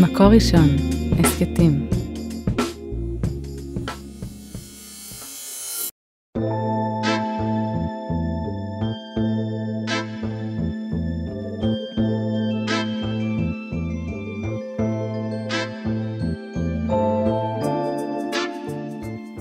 מקור 0.00 0.26
ראשון, 0.26 0.68
הסכתים. 1.18 1.88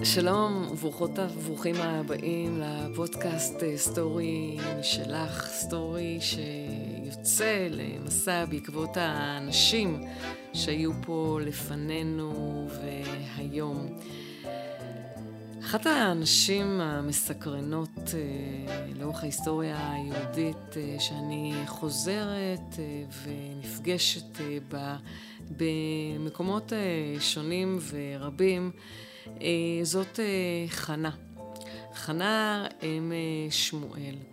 שלום 0.04 0.68
וברוכות 0.72 1.20
וברוכים 1.20 1.76
הבאים 1.80 2.62
לפודקאסט 2.62 3.64
אה, 3.64 3.78
סטורי 3.78 4.58
משלך, 4.80 5.48
סטורי 5.48 6.20
שיוצא 6.22 7.68
למסע 7.72 8.46
בעקבות 8.46 8.98
האנשים 8.98 10.00
שהיו 10.54 10.92
פה 11.06 11.40
לפנינו 11.46 12.68
והיום. 12.70 13.88
אחת 15.60 15.86
הנשים 15.86 16.82
המסקרנות 16.82 18.00
אה, 18.14 18.86
לאורך 18.96 19.24
ההיסטוריה 19.24 19.92
היהודית 19.92 20.78
אה, 20.78 20.96
שאני 21.00 21.54
חוזרת 21.68 22.76
ונפגשת 23.24 24.38
בה 24.68 24.98
במקומות 25.58 26.74
שונים 27.20 27.80
ורבים 27.92 28.72
אה, 29.28 29.80
זאת 29.84 30.20
אה, 30.20 30.66
חנה. 30.70 31.12
חנה 31.94 32.66
אם 32.84 33.12
אה, 33.12 33.52
שמואל. 33.52 34.33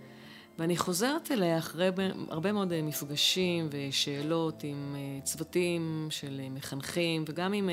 ואני 0.61 0.77
חוזרת 0.77 1.31
אליה 1.31 1.59
אחרי 1.59 1.91
הרבה 2.29 2.53
מאוד 2.53 2.81
מפגשים 2.83 3.69
ושאלות 3.71 4.63
עם 4.65 4.97
צוותים 5.25 6.09
של 6.11 6.41
מחנכים 6.51 7.25
וגם 7.29 7.53
עם 7.53 7.71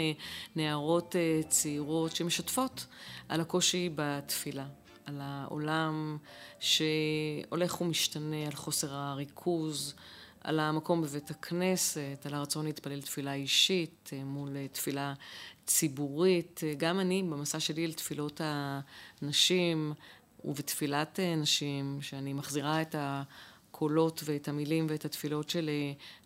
נערות 0.55 1.15
צעירות 1.49 2.15
שמשתפות 2.15 2.85
על 3.29 3.41
הקושי 3.41 3.89
בתפילה, 3.95 4.65
על 5.05 5.17
העולם 5.21 6.17
שהולך 6.59 7.81
ומשתנה, 7.81 8.45
על 8.45 8.55
חוסר 8.55 8.93
הריכוז, 8.93 9.95
על 10.41 10.59
המקום 10.59 11.01
בבית 11.01 11.31
הכנסת, 11.31 12.25
על 12.25 12.33
הרצון 12.33 12.65
להתפלל 12.65 13.01
תפילה 13.01 13.33
אישית 13.33 14.09
מול 14.25 14.49
תפילה 14.71 15.13
ציבורית, 15.65 16.61
גם 16.77 16.99
אני 16.99 17.23
במסע 17.23 17.59
שלי 17.59 17.87
לתפילות 17.87 18.41
הנשים 19.21 19.93
ובתפילת 20.47 21.19
נשים, 21.37 21.97
שאני 22.01 22.33
מחזירה 22.33 22.81
את 22.81 22.95
הקולות 22.97 24.21
ואת 24.25 24.47
המילים 24.47 24.87
ואת 24.89 25.05
התפילות 25.05 25.49
של 25.49 25.69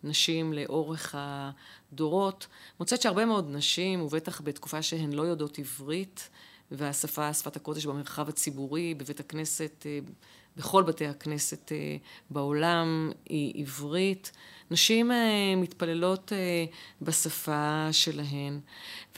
נשים 0.04 0.52
לאורך 0.52 1.14
הדורות, 1.18 2.46
מוצאת 2.80 3.02
שהרבה 3.02 3.24
מאוד 3.24 3.50
נשים, 3.50 4.02
ובטח 4.02 4.40
בתקופה 4.40 4.82
שהן 4.82 5.12
לא 5.12 5.22
יודעות 5.22 5.58
עברית, 5.58 6.28
והשפה, 6.70 7.34
שפת 7.34 7.56
הקודש 7.56 7.86
במרחב 7.86 8.28
הציבורי, 8.28 8.94
בבית 8.94 9.20
הכנסת, 9.20 9.86
בכל 10.56 10.82
בתי 10.82 11.06
הכנסת 11.06 11.72
בעולם 12.30 13.10
היא 13.28 13.62
עברית. 13.62 14.32
נשים 14.72 15.12
אה, 15.12 15.54
מתפללות 15.56 16.32
אה, 16.32 16.64
בשפה 17.02 17.88
שלהן. 17.92 18.60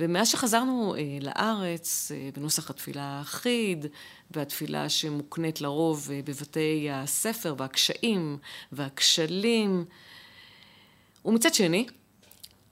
ומאז 0.01 0.29
שחזרנו 0.29 0.95
אה, 0.95 1.19
לארץ, 1.21 2.13
בנוסח 2.35 2.71
התפילה 2.71 3.03
האחיד, 3.03 3.87
והתפילה 4.31 4.89
שמוקנית 4.89 5.61
לרוב 5.61 6.09
בבתי 6.25 6.89
הספר, 6.93 7.55
והקשיים 7.59 8.39
והכשלים, 8.73 9.85
ומצד 11.25 11.55
שני, 11.55 11.87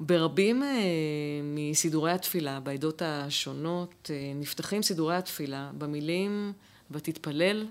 ברבים 0.01 0.63
מסידורי 1.43 2.13
התפילה 2.13 2.61
בעדות 2.61 3.03
השונות 3.05 4.11
נפתחים 4.35 4.83
סידורי 4.83 5.17
התפילה 5.17 5.71
במילים 5.79 6.53
ותתפלל 6.91 7.67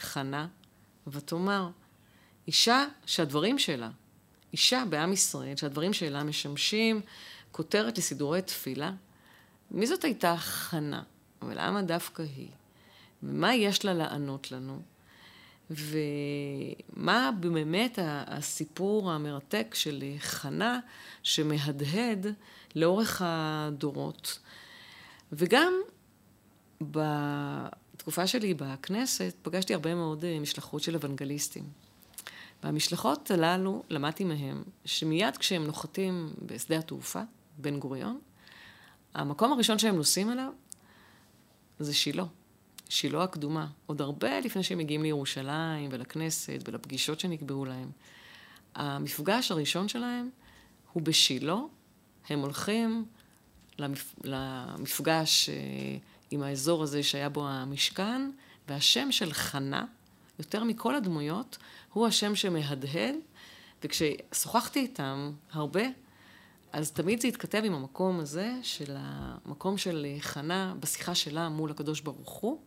חנה 0.00 0.46
ותאמר. 1.06 1.68
אישה 2.46 2.84
שהדברים 3.06 3.58
שלה 3.58 3.90
אישה 4.52 4.84
בעם 4.88 5.12
ישראל, 5.12 5.56
שהדברים 5.56 5.92
שלה 5.92 6.24
משמשים 6.24 7.00
כותרת 7.52 7.98
לסידורי 7.98 8.42
תפילה, 8.42 8.92
מי 9.70 9.86
זאת 9.86 10.04
הייתה 10.04 10.36
חנה? 10.36 11.02
ולמה 11.42 11.82
דווקא 11.82 12.22
היא? 12.22 12.48
ומה 13.22 13.54
יש 13.54 13.84
לה 13.84 13.94
לענות 13.94 14.52
לנו? 14.52 14.82
ומה 15.70 17.30
באמת 17.40 17.98
הסיפור 18.02 19.12
המרתק 19.12 19.74
של 19.74 20.04
חנה 20.18 20.80
שמהדהד 21.22 22.26
לאורך 22.74 23.22
הדורות. 23.24 24.38
וגם 25.32 25.72
בתקופה 28.02 28.26
שלי 28.26 28.54
בכנסת 28.54 29.34
פגשתי 29.42 29.74
הרבה 29.74 29.94
מאוד 29.94 30.24
משלחות 30.40 30.82
של 30.82 30.94
אוונגליסטים. 30.94 31.64
והמשלחות 32.62 33.30
הללו, 33.30 33.82
למדתי 33.90 34.24
מהם, 34.24 34.62
שמיד 34.84 35.36
כשהם 35.36 35.64
נוחתים 35.64 36.34
בשדה 36.46 36.78
התעופה, 36.78 37.22
בן 37.58 37.78
גוריון, 37.78 38.20
המקום 39.14 39.52
הראשון 39.52 39.78
שהם 39.78 39.96
נוסעים 39.96 40.32
אליו 40.32 40.52
זה 41.78 41.94
שילה. 41.94 42.24
שילה 42.88 43.22
הקדומה. 43.22 43.66
עוד 43.86 44.00
הרבה 44.00 44.40
לפני 44.40 44.62
שהם 44.62 44.78
מגיעים 44.78 45.02
לירושלים 45.02 45.88
ולכנסת 45.92 46.58
ולפגישות 46.64 47.20
שנקבעו 47.20 47.64
להם. 47.64 47.90
המפגש 48.74 49.50
הראשון 49.50 49.88
שלהם 49.88 50.30
הוא 50.92 51.02
בשילה. 51.02 51.56
הם 52.28 52.38
הולכים 52.38 53.04
למפ... 53.78 54.14
למפגש 54.24 55.48
אה, 55.48 55.54
עם 56.32 56.42
האזור 56.42 56.82
הזה 56.82 57.02
שהיה 57.02 57.28
בו 57.28 57.48
המשכן, 57.48 58.30
והשם 58.68 59.12
של 59.12 59.32
חנה, 59.32 59.84
יותר 60.38 60.64
מכל 60.64 60.94
הדמויות, 60.94 61.58
הוא 61.92 62.06
השם 62.06 62.34
שמהדהד, 62.34 63.14
וכששוחחתי 63.84 64.80
איתם 64.80 65.32
הרבה, 65.52 65.82
אז 66.72 66.90
תמיד 66.90 67.20
זה 67.20 67.28
התכתב 67.28 67.62
עם 67.64 67.74
המקום 67.74 68.20
הזה, 68.20 68.52
של 68.62 68.96
המקום 68.98 69.78
של 69.78 70.06
חנה 70.20 70.74
בשיחה 70.80 71.14
שלה 71.14 71.48
מול 71.48 71.70
הקדוש 71.70 72.00
ברוך 72.00 72.30
הוא, 72.30 72.60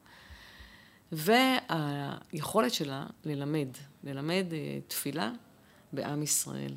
והיכולת 1.12 2.74
שלה 2.74 3.06
ללמד, 3.26 3.68
ללמד 4.04 4.46
אה, 4.52 4.80
תפילה 4.88 5.32
בעם 5.94 6.24
ישראל. 6.24 6.74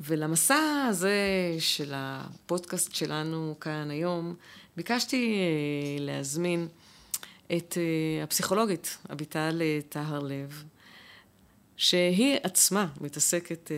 ולמסע 0.00 0.86
הזה 0.88 1.16
של 1.58 1.92
הפודקאסט 1.94 2.94
שלנו 2.94 3.54
כאן 3.60 3.90
היום, 3.90 4.34
ביקשתי 4.78 5.34
אה, 5.34 6.04
להזמין 6.04 6.68
את 7.56 7.78
אה, 7.78 8.24
הפסיכולוגית 8.24 8.98
אביטל 9.12 9.62
טהר 9.88 10.18
לב, 10.18 10.64
שהיא 11.76 12.36
עצמה 12.42 12.86
מתעסקת 13.00 13.70
אה, 13.72 13.76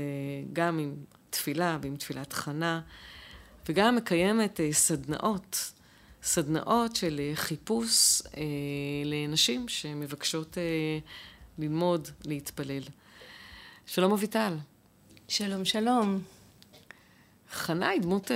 גם 0.53 0.79
עם 0.79 0.95
תפילה 1.31 1.79
ועם 1.83 1.97
תפילת 1.97 2.33
חנה, 2.33 2.81
וגם 3.69 3.97
מקיימת 3.97 4.61
אה, 4.61 4.73
סדנאות, 4.73 5.73
סדנאות 6.23 6.97
של 6.97 7.21
אה, 7.21 7.37
חיפוש 7.37 8.23
לנשים 9.05 9.69
שמבקשות 9.69 10.59
ללמוד 11.59 12.09
להתפלל. 12.25 12.83
שלום 13.87 14.13
אביטל. 14.13 14.57
שלום, 15.29 15.65
שלום. 15.65 16.40
חנה 17.51 17.89
היא 17.89 18.01
דמות 18.01 18.31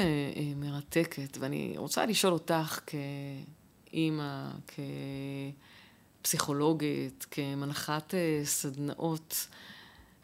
מרתקת, 0.56 1.38
ואני 1.40 1.74
רוצה 1.76 2.06
לשאול 2.06 2.32
אותך 2.32 2.80
כאימא, 2.86 4.48
כ... 4.68 4.80
פסיכולוגית, 6.24 7.26
כמנחת 7.30 8.14
אה, 8.14 8.40
סדנאות, 8.44 9.46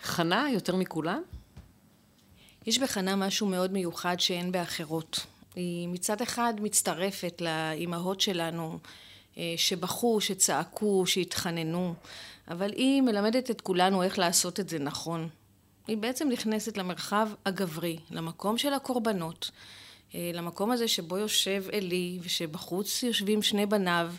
חנה 0.02 0.46
יותר 0.52 0.76
מכולן? 0.76 1.20
יש 2.66 2.78
בחנה 2.78 3.16
משהו 3.16 3.46
מאוד 3.46 3.72
מיוחד 3.72 4.20
שאין 4.20 4.52
באחרות. 4.52 5.26
היא 5.54 5.88
מצד 5.88 6.22
אחד 6.22 6.54
מצטרפת 6.60 7.40
לאימהות 7.40 8.20
שלנו 8.20 8.78
אה, 9.38 9.54
שבכו, 9.56 10.20
שצעקו, 10.20 11.06
שהתחננו, 11.06 11.94
אבל 12.48 12.72
היא 12.72 13.02
מלמדת 13.02 13.50
את 13.50 13.60
כולנו 13.60 14.02
איך 14.02 14.18
לעשות 14.18 14.60
את 14.60 14.68
זה 14.68 14.78
נכון. 14.78 15.28
היא 15.90 15.98
בעצם 15.98 16.28
נכנסת 16.28 16.76
למרחב 16.76 17.28
הגברי, 17.46 17.98
למקום 18.10 18.58
של 18.58 18.72
הקורבנות, 18.72 19.50
אה, 20.14 20.30
למקום 20.34 20.70
הזה 20.70 20.88
שבו 20.88 21.18
יושב 21.18 21.64
עלי 21.72 22.18
ושבחוץ 22.22 23.02
יושבים 23.02 23.42
שני 23.42 23.66
בניו 23.66 24.12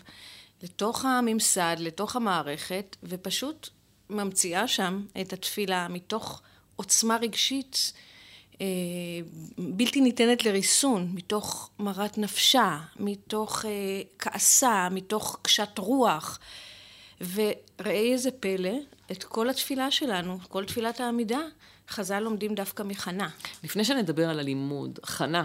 לתוך 0.62 1.04
הממסד, 1.04 1.76
לתוך 1.78 2.16
המערכת, 2.16 2.96
ופשוט 3.02 3.68
ממציאה 4.10 4.68
שם 4.68 5.04
את 5.20 5.32
התפילה 5.32 5.88
מתוך 5.88 6.42
עוצמה 6.76 7.16
רגשית 7.16 7.92
אה, 8.60 8.66
בלתי 9.58 10.00
ניתנת 10.00 10.44
לריסון, 10.44 11.10
מתוך 11.14 11.70
מרת 11.78 12.18
נפשה, 12.18 12.78
מתוך 12.96 13.64
אה, 13.64 13.70
כעסה, 14.18 14.88
מתוך 14.90 15.38
קשת 15.42 15.78
רוח. 15.78 16.38
וראה 17.34 18.12
איזה 18.12 18.30
פלא, 18.30 18.74
את 19.12 19.24
כל 19.24 19.50
התפילה 19.50 19.90
שלנו, 19.90 20.38
כל 20.48 20.64
תפילת 20.64 21.00
העמידה, 21.00 21.40
חז"ל 21.88 22.20
לומדים 22.20 22.54
דווקא 22.54 22.82
מחנה. 22.82 23.28
לפני 23.64 23.84
שנדבר 23.84 24.28
על 24.28 24.40
הלימוד, 24.40 24.98
חנה. 25.04 25.44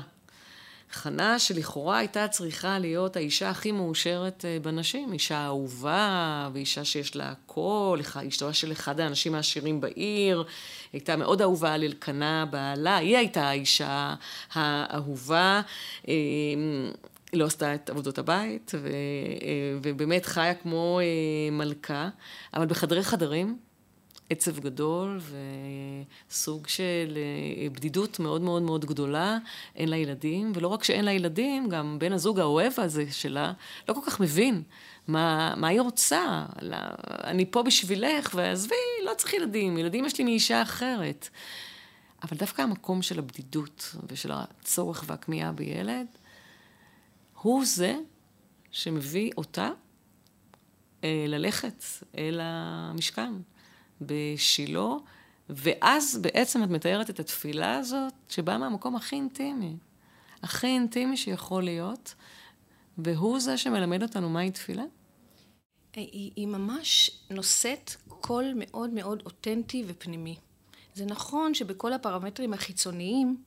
חנה 0.92 1.40
שלכאורה 1.40 1.98
הייתה 1.98 2.28
צריכה 2.28 2.80
להיות 2.80 3.16
האישה 3.16 3.50
הכי 3.50 3.72
מאושרת 3.72 4.46
אה, 4.46 4.58
בנשים, 4.62 5.14
אישה 5.14 5.46
אהובה, 5.46 6.50
ואישה 6.54 6.86
שיש 6.86 7.16
לה 7.16 7.34
קול, 7.46 8.00
אשתו 8.28 8.54
של 8.54 8.72
אחד 8.72 9.00
האנשים 9.00 9.36
העשירים 9.36 9.82
בעיר, 9.82 10.44
הייתה 10.94 11.16
מאוד 11.16 11.42
אהובה 11.42 11.74
על 11.74 11.84
אלקנה 11.84 12.46
בעלה, 12.46 12.98
היא 12.98 13.18
הייתה 13.18 13.50
האישה 13.50 14.16
האהובה. 14.54 15.62
אה, 16.08 16.14
היא 17.32 17.40
לא 17.40 17.46
עשתה 17.46 17.76
את 17.76 17.90
עבודות 17.90 18.18
הבית, 18.18 18.72
ו, 18.76 18.88
אה, 18.88 18.92
ובאמת 19.82 20.26
חיה 20.26 20.54
כמו 20.54 21.00
מלכה, 21.52 22.10
אבל 22.54 22.66
בחדרי 22.66 23.04
חדרים, 23.04 23.58
עצב 24.30 24.60
גדול 24.60 25.20
וסוג 26.30 26.68
של 26.68 27.18
אה, 27.18 27.70
בדידות 27.70 28.20
מאוד 28.20 28.42
מאוד 28.42 28.62
מאוד 28.62 28.86
גדולה, 28.86 29.38
אין 29.76 29.90
לה 29.90 29.98
ילדים, 29.98 30.52
ולא 30.56 30.68
רק 30.68 30.84
שאין 30.84 31.06
לה 31.06 31.12
ילדים, 31.12 31.70
גם 31.70 32.00
בן 32.00 32.14
הזוג 32.14 32.40
האוהב 32.40 32.74
הזה 32.78 33.12
שלה 33.12 33.54
לא 33.90 33.94
כל 33.94 34.02
כך 34.06 34.20
מבין 34.20 34.64
מה, 35.08 35.54
מה 35.58 35.68
היא 35.68 35.82
רוצה. 35.82 36.46
אני 37.24 37.46
פה 37.52 37.64
בשבילך, 37.64 38.32
ועזבי, 38.36 38.76
לא 39.06 39.12
צריך 39.18 39.34
ילדים, 39.34 39.78
ילדים 39.78 40.06
יש 40.06 40.18
לי 40.18 40.24
מאישה 40.24 40.62
אחרת. 40.62 41.30
אבל 42.24 42.38
דווקא 42.38 42.62
המקום 42.62 43.02
של 43.02 43.20
הבדידות 43.20 43.96
ושל 44.08 44.32
הצורך 44.34 45.04
והכמיהה 45.08 45.52
בילד, 45.52 46.08
הוא 47.42 47.66
זה 47.66 47.96
שמביא 48.72 49.32
אותה 49.38 49.70
אה, 51.04 51.26
ללכת 51.28 51.84
אל 52.18 52.40
המשכן. 52.44 53.34
בשילה, 54.02 54.90
ואז 55.50 56.20
בעצם 56.22 56.64
את 56.64 56.70
מתארת 56.70 57.10
את 57.10 57.20
התפילה 57.20 57.78
הזאת, 57.78 58.14
שבאה 58.30 58.58
מהמקום 58.58 58.96
הכי 58.96 59.16
אינטימי, 59.16 59.78
הכי 60.44 60.68
אינטימי 60.68 61.18
שיכול 61.18 61.64
להיות, 61.64 62.16
והוא 62.98 63.40
זה 63.40 63.58
שמלמד 63.58 64.04
אותנו 64.04 64.30
מהי 64.30 64.52
תפילה. 64.52 64.84
היא, 65.94 66.32
היא 66.36 66.48
ממש 66.48 67.12
נושאת 67.30 67.92
קול 68.08 68.54
מאוד 68.56 68.90
מאוד 68.90 69.22
אותנטי 69.26 69.84
ופנימי. 69.88 70.36
זה 70.94 71.06
נכון 71.06 71.54
שבכל 71.54 71.94
הפרמטרים 71.94 72.54
החיצוניים 72.54 73.38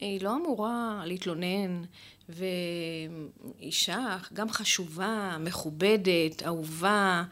היא 0.00 0.22
לא 0.22 0.36
אמורה 0.36 1.02
להתלונן, 1.06 1.82
ואישה 2.28 4.16
גם 4.32 4.50
חשובה, 4.50 5.36
מכובדת, 5.40 6.42
אהובה, 6.46 7.24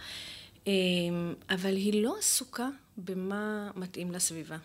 אבל 1.50 1.76
היא 1.76 2.02
לא 2.02 2.16
עסוקה 2.18 2.68
במה 2.96 3.70
מתאים 3.76 4.12
לסביבה. 4.12 4.56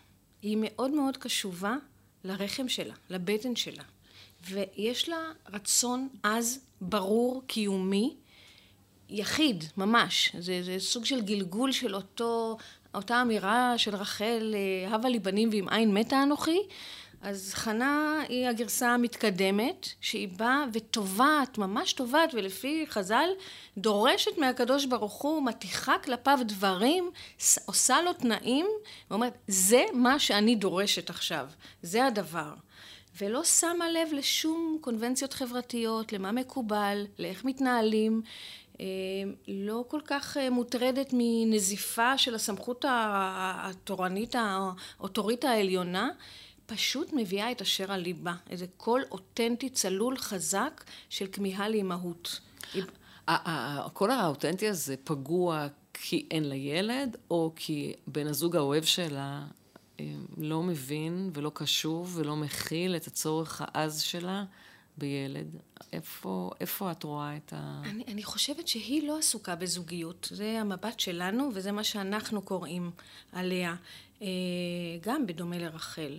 היא 0.42 0.58
מאוד 0.62 0.92
מאוד 0.92 1.18
קשובה 1.18 1.76
לרחם 2.24 2.70
שלה, 2.70 2.94
לבטן 3.10 3.56
שלה. 3.56 3.84
ויש 4.50 5.10
לה 5.10 5.18
רצון 5.54 6.10
עז, 6.24 6.60
ברור, 6.82 7.44
קיומי, 7.48 8.16
יחיד, 9.10 9.64
ממש. 9.78 10.36
זה, 10.40 10.64
זה 10.64 10.76
סוג 10.80 11.06
של 11.06 11.22
גלגול 11.22 11.72
של 11.72 11.96
אותו, 11.96 12.58
אותה 12.94 13.22
אמירה 13.22 13.74
של 13.78 13.96
רחל, 13.96 14.56
אה, 14.56 14.96
הבה 14.96 15.10
לי 15.10 15.20
בנים 15.20 15.50
ועם 15.52 15.70
עין 15.70 15.94
מתה 15.94 16.24
אנוכי. 16.24 16.60
אז 17.22 17.54
חנה 17.54 18.24
היא 18.30 18.48
הגרסה 18.48 18.90
המתקדמת, 18.90 19.88
שהיא 20.02 20.28
באה 20.28 20.66
ותובעת, 20.74 21.58
ממש 21.58 21.94
תובעת, 21.94 22.34
ולפי 22.34 22.86
חז"ל, 22.90 23.30
דורשת 23.78 24.38
מהקדוש 24.38 24.86
ברוך 24.86 25.22
הוא, 25.22 25.46
מתיחה 25.46 25.96
כלפיו 26.04 26.40
דברים, 26.46 27.12
עושה 27.66 28.02
לו 28.02 28.14
תנאים, 28.14 28.68
ואומרת, 29.12 29.38
זה 29.48 29.84
מה 29.94 30.20
שאני 30.20 30.56
דורשת 30.56 31.10
עכשיו, 31.10 31.48
זה 31.82 32.06
הדבר. 32.06 32.54
ולא 33.22 33.44
שמה 33.44 33.90
לב 33.90 34.14
לשום 34.14 34.78
קונבנציות 34.82 35.34
חברתיות, 35.34 36.14
למה 36.14 36.32
מקובל, 36.32 37.06
לאיך 37.20 37.46
מתנהלים, 37.46 38.22
אה, 38.80 38.86
לא 39.48 39.84
כל 39.88 40.02
כך 40.06 40.38
אה, 40.38 40.50
מוטרדת 40.50 41.10
מנזיפה 41.14 42.18
של 42.18 42.36
הסמכות 42.36 42.86
התורנית, 42.90 44.36
האוטוריטה 44.36 45.50
העליונה, 45.50 46.10
פשוט 46.74 47.14
מביאה 47.14 47.52
את 47.52 47.62
אשר 47.62 47.92
על 47.92 48.00
ליבה, 48.02 48.34
איזה 48.50 48.66
קול 48.78 49.04
אותנטי, 49.12 49.70
צלול, 49.70 50.18
חזק, 50.18 50.84
של 51.10 51.26
כמיהה 51.32 51.70
לאימהות. 51.70 52.40
הקול 53.28 54.12
האותנטי 54.12 54.68
הזה 54.68 54.96
פגוע 55.04 55.68
כי 55.94 56.26
אין 56.32 56.44
לה 56.44 56.56
ילד, 56.56 57.18
או 57.32 57.52
כי 57.56 57.94
בן 58.08 58.28
הזוג 58.28 58.56
האוהב 58.56 58.84
שלה 58.84 59.46
אה, 60.00 60.06
לא 60.38 60.64
מבין 60.64 61.32
ולא 61.34 61.52
קשוב 61.54 62.18
ולא 62.18 62.36
מכיל 62.36 62.96
את 62.96 63.08
הצורך 63.08 63.62
העז 63.66 64.02
שלה 64.02 64.44
בילד. 64.98 65.56
איפה, 65.94 66.52
איפה 66.60 66.92
את 66.92 67.04
רואה 67.04 67.38
את 67.38 67.54
ה... 67.56 67.82
אני, 67.86 68.04
אני 68.08 68.24
חושבת 68.24 68.68
שהיא 68.68 69.08
לא 69.08 69.18
עסוקה 69.18 69.56
בזוגיות. 69.56 70.28
זה 70.32 70.62
המבט 70.62 71.00
שלנו 71.00 71.50
וזה 71.54 71.72
מה 71.72 71.84
שאנחנו 71.84 72.42
קוראים 72.42 72.92
עליה, 73.32 73.76
אה, 74.22 74.28
גם 75.02 75.28
בדומה 75.28 75.58
לרחל. 75.58 76.18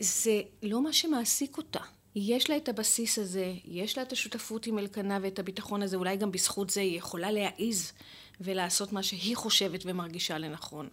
זה 0.00 0.42
לא 0.62 0.82
מה 0.82 0.92
שמעסיק 0.92 1.56
אותה. 1.56 1.80
יש 2.16 2.50
לה 2.50 2.56
את 2.56 2.68
הבסיס 2.68 3.18
הזה, 3.18 3.54
יש 3.64 3.96
לה 3.96 4.02
את 4.02 4.12
השותפות 4.12 4.66
עם 4.66 4.78
אלקנה 4.78 5.18
ואת 5.22 5.38
הביטחון 5.38 5.82
הזה, 5.82 5.96
אולי 5.96 6.16
גם 6.16 6.32
בזכות 6.32 6.70
זה 6.70 6.80
היא 6.80 6.98
יכולה 6.98 7.30
להעיז 7.30 7.92
ולעשות 8.40 8.92
מה 8.92 9.02
שהיא 9.02 9.36
חושבת 9.36 9.80
ומרגישה 9.84 10.38
לנכון. 10.38 10.88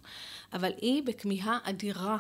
אבל 0.54 0.72
היא 0.82 1.04
בכמיהה 1.04 1.60
אדירה 1.64 2.18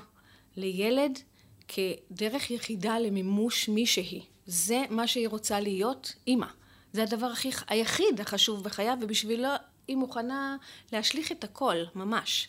לילד 0.58 1.20
כדרך 1.68 2.52
יחידה 2.52 3.00
למימוש 3.00 3.70
מי 3.70 3.86
שהיא. 3.86 4.22
זה 4.46 4.84
מה 4.90 5.08
שהיא 5.08 5.28
רוצה 5.28 5.60
להיות, 5.60 6.14
אימא. 6.28 6.48
זה 6.94 7.04
הדבר 7.04 7.26
הכי, 7.26 7.50
היחיד 7.68 8.20
החשוב 8.20 8.64
בחייו, 8.64 8.98
ובשבילו 9.02 9.50
היא 9.88 9.98
מוכנה 9.98 10.58
להשליך 10.92 11.32
את 11.32 11.44
הכל, 11.44 11.76
ממש. 11.96 12.48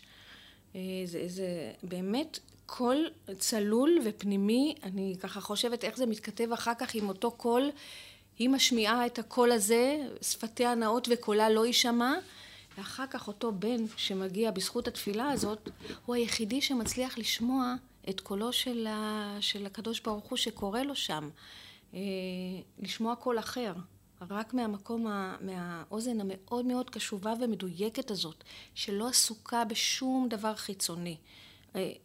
אה, 0.74 0.80
זה, 1.04 1.28
זה 1.28 1.72
באמת 1.82 2.38
קול 2.74 3.10
צלול 3.38 3.98
ופנימי, 4.04 4.74
אני 4.82 5.16
ככה 5.20 5.40
חושבת 5.40 5.84
איך 5.84 5.96
זה 5.96 6.06
מתכתב 6.06 6.52
אחר 6.52 6.72
כך 6.78 6.94
עם 6.94 7.08
אותו 7.08 7.30
קול, 7.30 7.70
היא 8.38 8.48
משמיעה 8.48 9.06
את 9.06 9.18
הקול 9.18 9.52
הזה, 9.52 10.06
שפתיה 10.22 10.74
נעות 10.74 11.08
וקולה 11.10 11.50
לא 11.50 11.66
יישמע, 11.66 12.14
ואחר 12.78 13.06
כך 13.10 13.28
אותו 13.28 13.52
בן 13.52 13.84
שמגיע 13.96 14.50
בזכות 14.50 14.88
התפילה 14.88 15.30
הזאת, 15.30 15.68
הוא 16.06 16.14
היחידי 16.14 16.60
שמצליח 16.60 17.18
לשמוע 17.18 17.74
את 18.08 18.20
קולו 18.20 18.52
של, 18.52 18.86
ה, 18.86 19.36
של 19.40 19.66
הקדוש 19.66 20.00
ברוך 20.00 20.30
הוא 20.30 20.38
שקורא 20.38 20.80
לו 20.82 20.96
שם, 20.96 21.28
אה, 21.94 22.00
לשמוע 22.78 23.14
קול 23.14 23.38
אחר. 23.38 23.72
רק 24.30 24.54
מהמקום, 24.54 25.06
מהאוזן 25.40 26.20
המאוד 26.20 26.64
מאוד 26.64 26.90
קשובה 26.90 27.34
ומדויקת 27.40 28.10
הזאת, 28.10 28.44
שלא 28.74 29.08
עסוקה 29.08 29.64
בשום 29.64 30.28
דבר 30.28 30.54
חיצוני. 30.54 31.16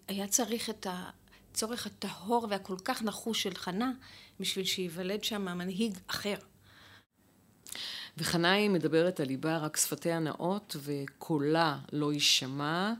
היה 0.07 0.27
צריך 0.27 0.69
את 0.69 0.87
הצורך 0.89 1.85
הטהור 1.85 2.47
והכל 2.49 2.75
כך 2.85 3.01
נחוש 3.01 3.43
של 3.43 3.55
חנה 3.55 3.91
בשביל 4.39 4.65
שייוולד 4.65 5.23
שם 5.23 5.41
מנהיג 5.41 5.97
אחר. 6.07 6.35
וחנה 8.17 8.51
היא 8.51 8.69
מדברת 8.69 9.19
על 9.19 9.27
ליבה 9.27 9.57
רק 9.57 9.77
שפתיה 9.77 10.19
נאות 10.19 10.75
וקולה 10.79 11.79
לא 11.93 12.13
יישמע. 12.13 12.93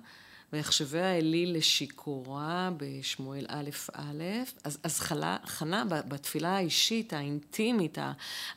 ויחשביה 0.53 1.17
אליל 1.17 1.57
לשיכורה 1.57 2.69
בשמואל 2.77 3.45
א' 3.49 3.69
א', 3.93 4.23
אז, 4.63 4.77
אז 4.83 4.99
חלה, 4.99 5.37
חנה 5.45 5.83
בתפילה 5.85 6.55
האישית, 6.55 7.13
האינטימית, 7.13 7.97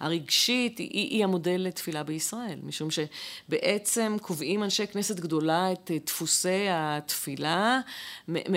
הרגשית, 0.01 0.79
היא, 0.79 0.91
היא 0.91 1.25
המודל 1.25 1.61
לתפילה 1.61 2.03
בישראל, 2.03 2.59
משום 2.63 2.89
שבעצם 2.91 4.17
קובעים 4.23 4.63
אנשי 4.63 4.87
כנסת 4.87 5.21
גדולה 5.21 5.73
את 5.73 5.91
דפוסי 6.07 6.67
התפילה 6.71 7.81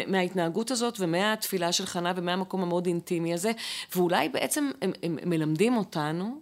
מההתנהגות 0.07 0.71
הזאת 0.71 0.99
ומהתפילה 0.99 1.71
של 1.71 1.85
חנה 1.85 2.13
ומהמקום 2.15 2.61
המאוד 2.61 2.85
אינטימי 2.85 3.33
הזה, 3.33 3.51
ואולי 3.95 4.29
בעצם 4.29 4.71
הם, 4.81 4.91
הם 5.03 5.17
מלמדים 5.25 5.77
אותנו 5.77 6.41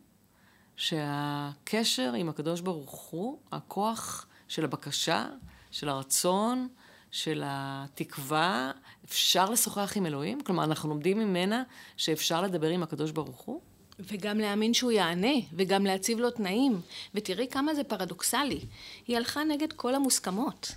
שהקשר 0.76 2.14
עם 2.14 2.30
הקדוש 2.30 2.62
ברוך 2.62 2.96
הוא, 2.96 3.40
הכוח 3.52 4.26
של 4.48 4.64
הבקשה, 4.64 5.26
של 5.72 5.90
הרצון, 5.90 6.68
של 7.12 7.44
התקווה, 7.46 8.72
אפשר 9.06 9.50
לשוחח 9.50 9.94
עם 9.96 10.06
אלוהים? 10.06 10.41
כלומר, 10.41 10.63
אנחנו 10.63 10.89
לומדים 10.89 11.20
ממנה 11.20 11.63
שאפשר 11.98 12.41
לדבר 12.41 12.68
עם 12.68 12.84
הקדוש 12.84 13.12
ברוך 13.12 13.39
הוא? 13.39 13.62
וגם 14.00 14.38
להאמין 14.38 14.74
שהוא 14.74 14.91
יענה, 14.91 15.34
וגם 15.53 15.86
להציב 15.86 16.20
לו 16.20 16.32
תנאים. 16.32 16.82
ותראי 17.15 17.48
כמה 17.48 17.75
זה 17.75 17.84
פרדוקסלי. 17.84 18.60
היא 19.08 19.18
הלכה 19.18 19.44
נגד 19.44 19.74
כל 19.74 19.96
המוסכמות. 19.96 20.72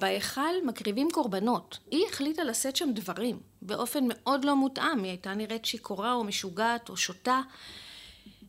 בהיכל 0.00 0.66
מקריבים 0.66 1.08
קורבנות. 1.12 1.78
היא 1.90 2.06
החליטה 2.10 2.44
לשאת 2.44 2.76
שם 2.76 2.90
דברים, 2.94 3.40
באופן 3.62 4.04
מאוד 4.08 4.44
לא 4.44 4.56
מותאם. 4.56 5.02
היא 5.02 5.10
הייתה 5.10 5.34
נראית 5.34 5.64
שיכורה 5.64 6.12
או 6.12 6.24
משוגעת 6.24 6.88
או 6.88 6.96
שותה. 6.96 7.40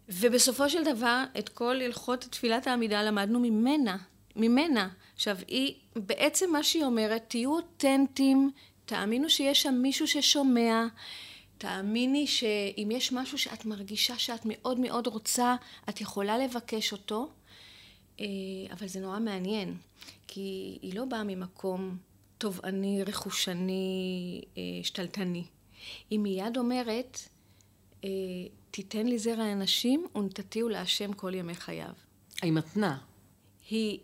ובסופו 0.10 0.70
של 0.70 0.84
דבר, 0.84 1.24
את 1.40 1.50
כל 1.50 1.82
הלכות 1.82 2.20
תפילת 2.20 2.68
העמידה 2.68 3.04
למדנו 3.04 3.40
ממנה. 3.40 3.98
ממנה. 4.36 4.90
עכשיו, 5.20 5.38
היא, 5.48 5.74
בעצם 5.96 6.52
מה 6.52 6.64
שהיא 6.64 6.84
אומרת, 6.84 7.26
תהיו 7.28 7.56
אותנטיים, 7.56 8.52
תאמינו 8.86 9.30
שיש 9.30 9.62
שם 9.62 9.74
מישהו 9.82 10.08
ששומע, 10.08 10.86
תאמיני 11.58 12.28
שאם 12.28 12.90
יש 12.92 13.12
משהו 13.12 13.38
שאת 13.38 13.66
מרגישה 13.66 14.18
שאת 14.18 14.42
מאוד 14.46 14.80
מאוד 14.80 15.08
רוצה, 15.08 15.56
את 15.90 16.02
יכולה 16.02 16.38
לבקש 16.38 16.92
אותו, 16.92 17.30
אה, 18.20 18.26
אבל 18.72 18.88
זה 18.88 19.00
נורא 19.00 19.20
מעניין, 19.20 19.78
כי 20.28 20.78
היא 20.82 20.94
לא 20.94 21.06
באה 21.06 21.24
ממקום 21.24 21.98
תובעני, 22.38 23.04
רכושני, 23.04 24.42
אה, 24.58 24.62
שתלטני. 24.84 25.44
היא 26.10 26.20
מיד 26.20 26.58
אומרת, 26.58 27.20
אה, 28.04 28.10
תיתן 28.72 29.08
לי 29.08 29.20
זרע 29.20 29.52
אנשים 29.52 30.08
ונתתיהו 30.16 30.70
להשם 30.70 31.14
כל 31.14 31.34
ימי 31.34 31.56
חייו. 31.56 31.94
היא 32.42 32.52
מתנה. 32.52 32.98
היא 33.70 34.00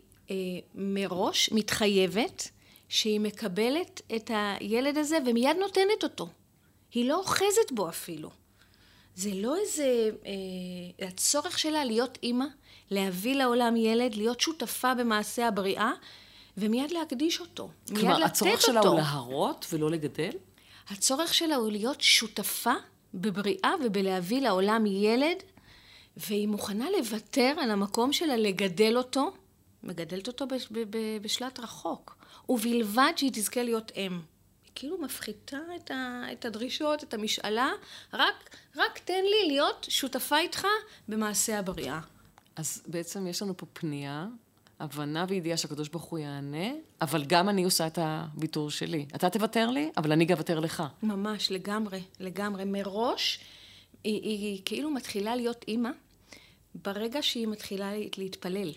מראש 0.74 1.50
מתחייבת 1.52 2.50
שהיא 2.88 3.20
מקבלת 3.20 4.02
את 4.16 4.30
הילד 4.34 4.98
הזה 4.98 5.18
ומיד 5.26 5.56
נותנת 5.60 6.02
אותו. 6.02 6.28
היא 6.92 7.08
לא 7.08 7.16
אוחזת 7.16 7.72
בו 7.72 7.88
אפילו. 7.88 8.30
זה 9.14 9.30
לא 9.34 9.56
איזה... 9.56 10.10
אה, 10.26 11.06
הצורך 11.08 11.58
שלה 11.58 11.84
להיות 11.84 12.18
אימא, 12.22 12.44
להביא 12.90 13.34
לעולם 13.34 13.76
ילד, 13.76 14.14
להיות 14.14 14.40
שותפה 14.40 14.94
במעשה 14.94 15.48
הבריאה, 15.48 15.92
ומיד 16.56 16.90
להקדיש 16.90 17.40
אותו. 17.40 17.68
מיד 17.90 17.98
כלומר, 18.00 18.24
הצורך 18.24 18.60
שלה 18.60 18.80
הוא 18.80 18.96
להרות 18.96 19.66
ולא 19.72 19.90
לגדל? 19.90 20.30
הצורך 20.88 21.34
שלה 21.34 21.56
הוא 21.56 21.70
להיות 21.70 22.00
שותפה 22.00 22.74
בבריאה 23.14 23.72
ובלהביא 23.84 24.40
לעולם 24.40 24.86
ילד, 24.86 25.36
והיא 26.16 26.48
מוכנה 26.48 26.86
לוותר 26.98 27.54
על 27.58 27.70
המקום 27.70 28.12
שלה 28.12 28.36
לגדל 28.36 28.96
אותו, 28.96 29.32
מגדלת 29.86 30.26
אותו 30.26 30.46
בשלט 31.22 31.60
רחוק, 31.60 32.16
ובלבד 32.48 33.12
שהיא 33.16 33.30
תזכה 33.32 33.62
להיות 33.62 33.92
אם. 33.96 34.20
כאילו 34.74 34.98
מפחיתה 34.98 35.58
את, 35.76 35.90
ה, 35.90 36.22
את 36.32 36.44
הדרישות, 36.44 37.04
את 37.04 37.14
המשאלה, 37.14 37.70
רק, 38.12 38.56
רק 38.76 38.98
תן 38.98 39.24
לי 39.24 39.46
להיות 39.46 39.86
שותפה 39.90 40.38
איתך 40.38 40.66
במעשה 41.08 41.58
הבריאה. 41.58 42.00
אז 42.56 42.82
בעצם 42.86 43.26
יש 43.26 43.42
לנו 43.42 43.56
פה 43.56 43.66
פנייה, 43.72 44.26
הבנה 44.80 45.24
וידיעה 45.28 45.56
שהקדוש 45.56 45.88
ברוך 45.88 46.04
הוא 46.04 46.18
יענה, 46.18 46.72
אבל 47.00 47.24
גם 47.24 47.48
אני 47.48 47.64
עושה 47.64 47.86
את 47.86 47.98
הוויתור 47.98 48.70
שלי. 48.70 49.06
אתה 49.14 49.30
תוותר 49.30 49.70
לי, 49.70 49.90
אבל 49.96 50.12
אני 50.12 50.24
גם 50.24 50.34
אוותר 50.34 50.60
לך. 50.60 50.82
ממש, 51.02 51.50
לגמרי, 51.52 52.02
לגמרי. 52.20 52.64
מראש, 52.64 53.40
היא, 54.04 54.22
היא, 54.22 54.38
היא 54.38 54.62
כאילו 54.64 54.90
מתחילה 54.90 55.36
להיות 55.36 55.64
אימא, 55.68 55.90
ברגע 56.74 57.22
שהיא 57.22 57.46
מתחילה 57.46 57.92
להתפלל. 58.16 58.72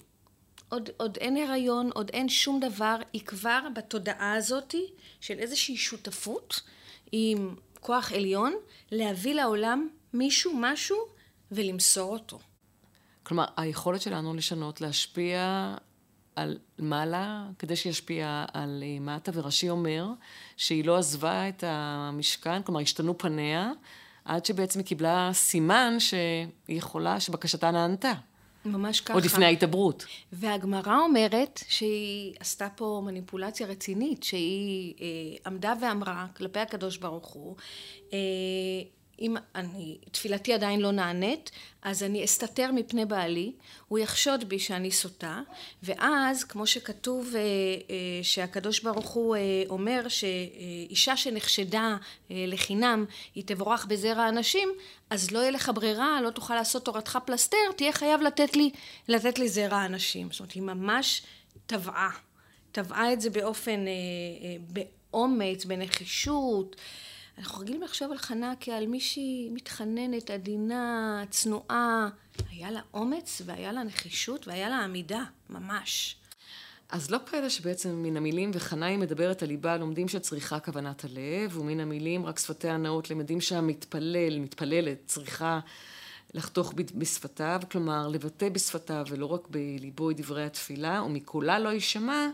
עוד, 0.69 0.89
עוד 0.97 1.17
אין 1.17 1.37
הריון, 1.37 1.89
עוד 1.93 2.09
אין 2.13 2.29
שום 2.29 2.59
דבר, 2.59 2.95
היא 3.13 3.21
כבר 3.25 3.59
בתודעה 3.75 4.33
הזאתי 4.33 4.87
של 5.21 5.39
איזושהי 5.39 5.77
שותפות 5.77 6.61
עם 7.11 7.55
כוח 7.79 8.11
עליון, 8.11 8.53
להביא 8.91 9.33
לעולם 9.33 9.87
מישהו, 10.13 10.51
משהו, 10.55 10.97
ולמסור 11.51 12.13
אותו. 12.13 12.39
כלומר, 13.23 13.45
היכולת 13.57 14.01
שלנו 14.01 14.33
לשנות, 14.33 14.81
להשפיע 14.81 15.73
על 16.35 16.57
מעלה, 16.77 17.47
כדי 17.59 17.75
שישפיע 17.75 18.45
על 18.53 18.83
אה, 18.85 18.99
מטה, 18.99 19.31
ורש"י 19.33 19.69
אומר 19.69 20.07
שהיא 20.57 20.85
לא 20.85 20.97
עזבה 20.97 21.49
את 21.49 21.63
המשכן, 21.67 22.63
כלומר, 22.63 22.79
השתנו 22.79 23.17
פניה, 23.17 23.71
עד 24.25 24.45
שבעצם 24.45 24.79
היא 24.79 24.85
קיבלה 24.85 25.29
סימן 25.33 25.99
שהיא 25.99 26.47
יכולה, 26.67 27.19
שבקשתה 27.19 27.71
נענתה. 27.71 28.13
ממש 28.65 29.01
ככה. 29.01 29.13
עוד 29.13 29.25
לפני 29.25 29.45
ההתעברות. 29.45 30.05
והגמרא 30.33 30.97
אומרת 30.97 31.63
שהיא 31.67 32.33
עשתה 32.39 32.67
פה 32.75 33.01
מניפולציה 33.05 33.67
רצינית, 33.67 34.23
שהיא 34.23 34.93
אה, 35.01 35.05
עמדה 35.45 35.73
ואמרה 35.81 36.27
כלפי 36.37 36.59
הקדוש 36.59 36.97
ברוך 36.97 37.27
הוא, 37.27 37.55
אה, 38.13 38.17
אם 39.21 39.35
אני, 39.55 39.97
תפילתי 40.11 40.53
עדיין 40.53 40.79
לא 40.79 40.91
נענית, 40.91 41.51
אז 41.81 42.03
אני 42.03 42.25
אסתתר 42.25 42.71
מפני 42.71 43.05
בעלי, 43.05 43.51
הוא 43.87 43.99
יחשוד 43.99 44.49
בי 44.49 44.59
שאני 44.59 44.91
סוטה, 44.91 45.41
ואז, 45.83 46.43
כמו 46.43 46.67
שכתוב 46.67 47.31
אה, 47.35 47.39
אה, 47.39 48.23
שהקדוש 48.23 48.79
ברוך 48.79 49.09
הוא 49.09 49.35
אה, 49.35 49.41
אומר 49.69 50.07
שאישה 50.07 51.17
שנחשדה 51.17 51.97
לחינם, 52.29 53.05
היא 53.35 53.43
תבורך 53.47 53.85
בזרע 53.85 54.23
הנשים, 54.23 54.69
אז 55.09 55.31
לא 55.31 55.39
יהיה 55.39 55.51
לך 55.51 55.71
ברירה, 55.75 56.21
לא 56.21 56.29
תוכל 56.29 56.55
לעשות 56.55 56.85
תורתך 56.85 57.17
פלסתר, 57.25 57.57
תהיה 57.75 57.91
חייב 57.91 58.21
לתת 58.21 58.55
לי, 58.55 58.69
לתת 59.07 59.39
לי 59.39 59.49
זרע 59.49 59.77
הנשים. 59.77 60.31
זאת 60.31 60.39
אומרת, 60.39 60.53
היא 60.53 60.63
ממש 60.63 61.21
טבעה. 61.65 62.09
טבעה 62.71 63.13
את 63.13 63.21
זה 63.21 63.29
באופן, 63.29 63.85
באומץ, 64.69 65.65
בנחישות. 65.65 66.75
אנחנו 67.39 67.59
רגילים 67.59 67.81
לחשוב 67.81 68.11
על 68.11 68.17
חנה 68.17 68.53
כעל 68.59 68.87
מישהי 68.87 69.49
מתחננת, 69.51 70.29
עדינה, 70.29 71.23
צנועה. 71.29 72.09
היה 72.49 72.71
לה 72.71 72.81
אומץ 72.93 73.41
והיה 73.45 73.71
לה 73.71 73.83
נחישות 73.83 74.47
והיה 74.47 74.69
לה 74.69 74.83
עמידה, 74.83 75.23
ממש. 75.49 76.15
אז 76.89 77.11
לא 77.11 77.17
פלא 77.25 77.49
שבעצם 77.49 77.89
מן 77.89 78.17
המילים 78.17 78.51
וחנה 78.53 78.85
היא 78.85 78.97
מדברת 78.97 79.43
על 79.43 79.49
ליבה 79.49 79.77
לומדים 79.77 80.07
שצריכה 80.07 80.59
כוונת 80.59 81.03
הלב, 81.03 81.57
ומן 81.57 81.79
המילים 81.79 82.25
רק 82.25 82.39
שפתיה 82.39 82.77
נאות 82.77 83.09
למדים 83.09 83.41
שהמתפלל, 83.41 84.39
מתפללת, 84.39 84.97
צריכה 85.05 85.59
לחתוך 86.33 86.73
בשפתיו, 86.95 87.61
כלומר 87.71 88.07
לבטא 88.07 88.49
בשפתיו 88.49 89.05
ולא 89.09 89.25
רק 89.25 89.47
בליבו 89.49 90.11
את 90.11 90.17
דברי 90.17 90.45
התפילה, 90.45 91.03
ומקולה 91.03 91.59
לא 91.59 91.69
יישמע 91.69 92.27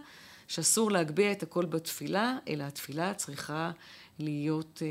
שאסור 0.48 0.92
להגביה 0.92 1.32
את 1.32 1.44
הכל 1.44 1.66
בתפילה, 1.66 2.38
אלא 2.48 2.64
התפילה 2.64 3.14
צריכה 3.14 3.72
להיות 4.20 4.82
אה, 4.86 4.88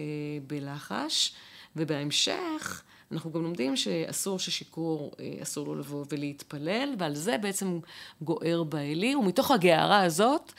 בלחש, 0.47 1.35
ובהמשך 1.77 2.83
אנחנו 3.13 3.33
גם 3.33 3.43
לומדים 3.43 3.77
שאסור 3.77 4.39
ששיכור, 4.39 5.13
אה, 5.21 5.35
אסור 5.43 5.67
לו 5.67 5.75
לבוא 5.75 6.05
ולהתפלל, 6.09 6.95
ועל 6.99 7.15
זה 7.15 7.39
בעצם 7.39 7.79
גוער 8.23 8.63
באלי, 8.63 9.15
ומתוך 9.15 9.51
הגערה 9.51 10.03
הזאת, 10.03 10.53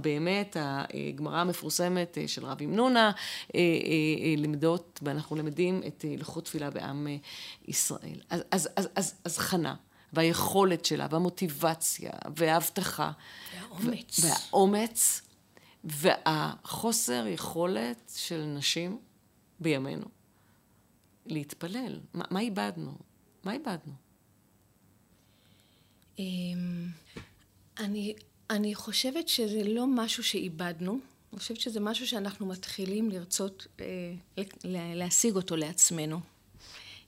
באמת 0.00 0.56
הגמרא 0.60 1.38
המפורסמת 1.38 2.18
אה, 2.18 2.28
של 2.28 2.46
רבי 2.46 2.66
מנונה, 2.66 3.12
למדות, 4.36 5.00
ואנחנו 5.02 5.36
למדים 5.36 5.80
את 5.86 6.04
הלכות 6.12 6.44
תפילה 6.44 6.70
בעם 6.70 7.06
ישראל. 7.68 8.20
אז, 8.30 8.40
אז, 8.50 8.68
אז, 8.76 8.88
אז, 8.96 9.14
אז 9.24 9.38
חנה. 9.38 9.74
והיכולת 10.12 10.84
שלה, 10.84 11.06
והמוטיבציה, 11.10 12.10
וההבטחה. 12.36 13.10
והאומץ. 13.70 14.20
והאומץ 14.24 15.22
והחוסר 15.84 17.26
יכולת 17.26 18.12
של 18.16 18.44
נשים 18.44 18.98
בימינו 19.60 20.06
להתפלל. 21.26 22.00
מה, 22.14 22.40
איבדנו? 22.40 22.94
מה 23.44 23.52
איבדנו? 23.52 23.92
אמ, 26.18 26.86
אני, 27.78 28.14
אני 28.50 28.74
חושבת 28.74 29.28
שזה 29.28 29.64
לא 29.64 29.86
משהו 29.86 30.24
שאיבדנו, 30.24 30.98
אני 31.32 31.38
חושבת 31.38 31.60
שזה 31.60 31.80
משהו 31.80 32.06
שאנחנו 32.06 32.46
מתחילים 32.46 33.10
לרצות 33.10 33.66
אה, 33.80 34.14
להשיג 34.94 35.36
אותו 35.36 35.56
לעצמנו. 35.56 36.20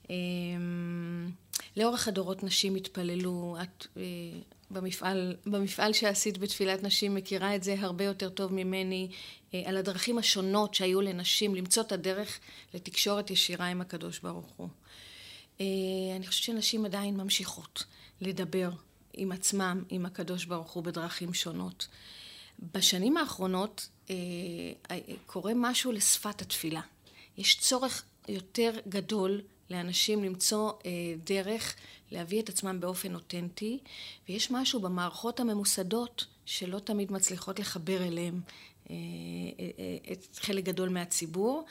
אמ, 0.09 1.31
לאורך 1.77 2.07
הדורות 2.07 2.43
נשים 2.43 2.75
התפללו, 2.75 3.57
את 3.63 3.87
אה, 3.97 4.03
במפעל, 4.71 5.35
במפעל 5.45 5.93
שעשית 5.93 6.37
בתפילת 6.37 6.83
נשים 6.83 7.15
מכירה 7.15 7.55
את 7.55 7.63
זה 7.63 7.75
הרבה 7.79 8.03
יותר 8.03 8.29
טוב 8.29 8.53
ממני, 8.53 9.09
אה, 9.53 9.61
על 9.65 9.77
הדרכים 9.77 10.17
השונות 10.17 10.73
שהיו 10.73 11.01
לנשים 11.01 11.55
למצוא 11.55 11.83
את 11.83 11.91
הדרך 11.91 12.39
לתקשורת 12.73 13.31
ישירה 13.31 13.67
עם 13.67 13.81
הקדוש 13.81 14.19
ברוך 14.19 14.53
הוא. 14.57 14.67
אה, 15.61 15.65
אני 16.15 16.27
חושבת 16.27 16.43
שנשים 16.43 16.85
עדיין 16.85 17.17
ממשיכות 17.17 17.83
לדבר 18.21 18.69
עם 19.13 19.31
עצמם, 19.31 19.83
עם 19.89 20.05
הקדוש 20.05 20.45
ברוך 20.45 20.71
הוא, 20.71 20.83
בדרכים 20.83 21.33
שונות. 21.33 21.87
בשנים 22.73 23.17
האחרונות 23.17 23.89
קורה 25.25 25.51
משהו 25.55 25.91
לשפת 25.91 26.41
התפילה. 26.41 26.81
יש 27.37 27.59
צורך 27.59 28.03
יותר 28.27 28.71
גדול 28.87 29.41
לאנשים 29.69 30.23
למצוא 30.23 30.71
אה, 30.85 30.91
דרך 31.25 31.75
להביא 32.11 32.41
את 32.41 32.49
עצמם 32.49 32.79
באופן 32.79 33.15
אותנטי, 33.15 33.79
ויש 34.29 34.51
משהו 34.51 34.79
במערכות 34.79 35.39
הממוסדות 35.39 36.25
שלא 36.45 36.79
תמיד 36.79 37.11
מצליחות 37.11 37.59
לחבר 37.59 38.03
אליהם 38.03 38.41
אה, 38.89 38.95
אה, 39.59 40.11
את 40.11 40.27
חלק 40.39 40.63
גדול 40.63 40.89
מהציבור. 40.89 41.65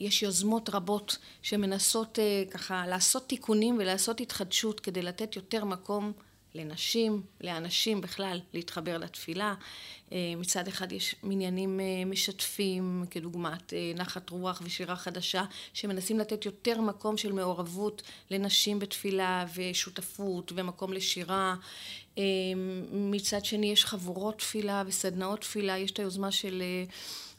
יש 0.00 0.22
יוזמות 0.22 0.70
רבות 0.70 1.18
שמנסות 1.42 2.18
ככה 2.50 2.86
לעשות 2.86 3.28
תיקונים 3.28 3.76
ולעשות 3.78 4.20
התחדשות 4.20 4.80
כדי 4.80 5.02
לתת 5.02 5.36
יותר 5.36 5.64
מקום 5.64 6.12
לנשים, 6.54 7.22
לאנשים 7.40 8.00
בכלל, 8.00 8.40
להתחבר 8.52 8.98
לתפילה. 8.98 9.54
אה, 10.12 10.18
מצד 10.36 10.68
אחד 10.68 10.92
יש 10.92 11.14
מניינים 11.22 11.80
אה, 11.80 12.04
משתפים, 12.06 13.04
כדוגמת 13.10 13.72
אה, 13.72 13.92
נחת 13.94 14.30
רוח 14.30 14.62
ושירה 14.64 14.96
חדשה, 14.96 15.44
שמנסים 15.72 16.18
לתת 16.18 16.46
יותר 16.46 16.80
מקום 16.80 17.16
של 17.16 17.32
מעורבות 17.32 18.02
לנשים 18.30 18.78
בתפילה 18.78 19.46
ושותפות 19.54 20.52
ומקום 20.54 20.92
לשירה. 20.92 21.54
מצד 22.92 23.44
שני 23.44 23.72
יש 23.72 23.84
חבורות 23.84 24.38
תפילה 24.38 24.82
וסדנאות 24.86 25.40
תפילה, 25.40 25.78
יש 25.78 25.90
את 25.90 25.98
היוזמה 25.98 26.30
של 26.30 26.62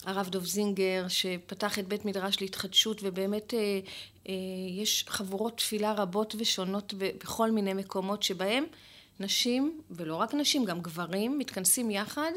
הרב 0.04 0.30
דוב 0.30 0.46
זינגר, 0.46 1.06
שפתח 1.08 1.80
את 1.80 1.88
בית 1.88 2.06
מדרש 2.06 2.42
להתחדשות, 2.42 3.00
ובאמת 3.04 3.54
יש 4.70 5.06
חבורות 5.08 5.58
תפילה 5.58 5.94
רבות 5.94 6.36
ושונות 6.40 6.94
בכל 6.98 7.52
מיני 7.52 7.74
מקומות 7.74 8.24
שבהם 8.24 8.64
נשים, 9.22 9.82
ולא 9.92 10.16
רק 10.16 10.34
נשים, 10.34 10.66
גם 10.66 10.82
גברים, 10.82 11.40
מתכנסים 11.40 11.92
יחד 11.92 12.32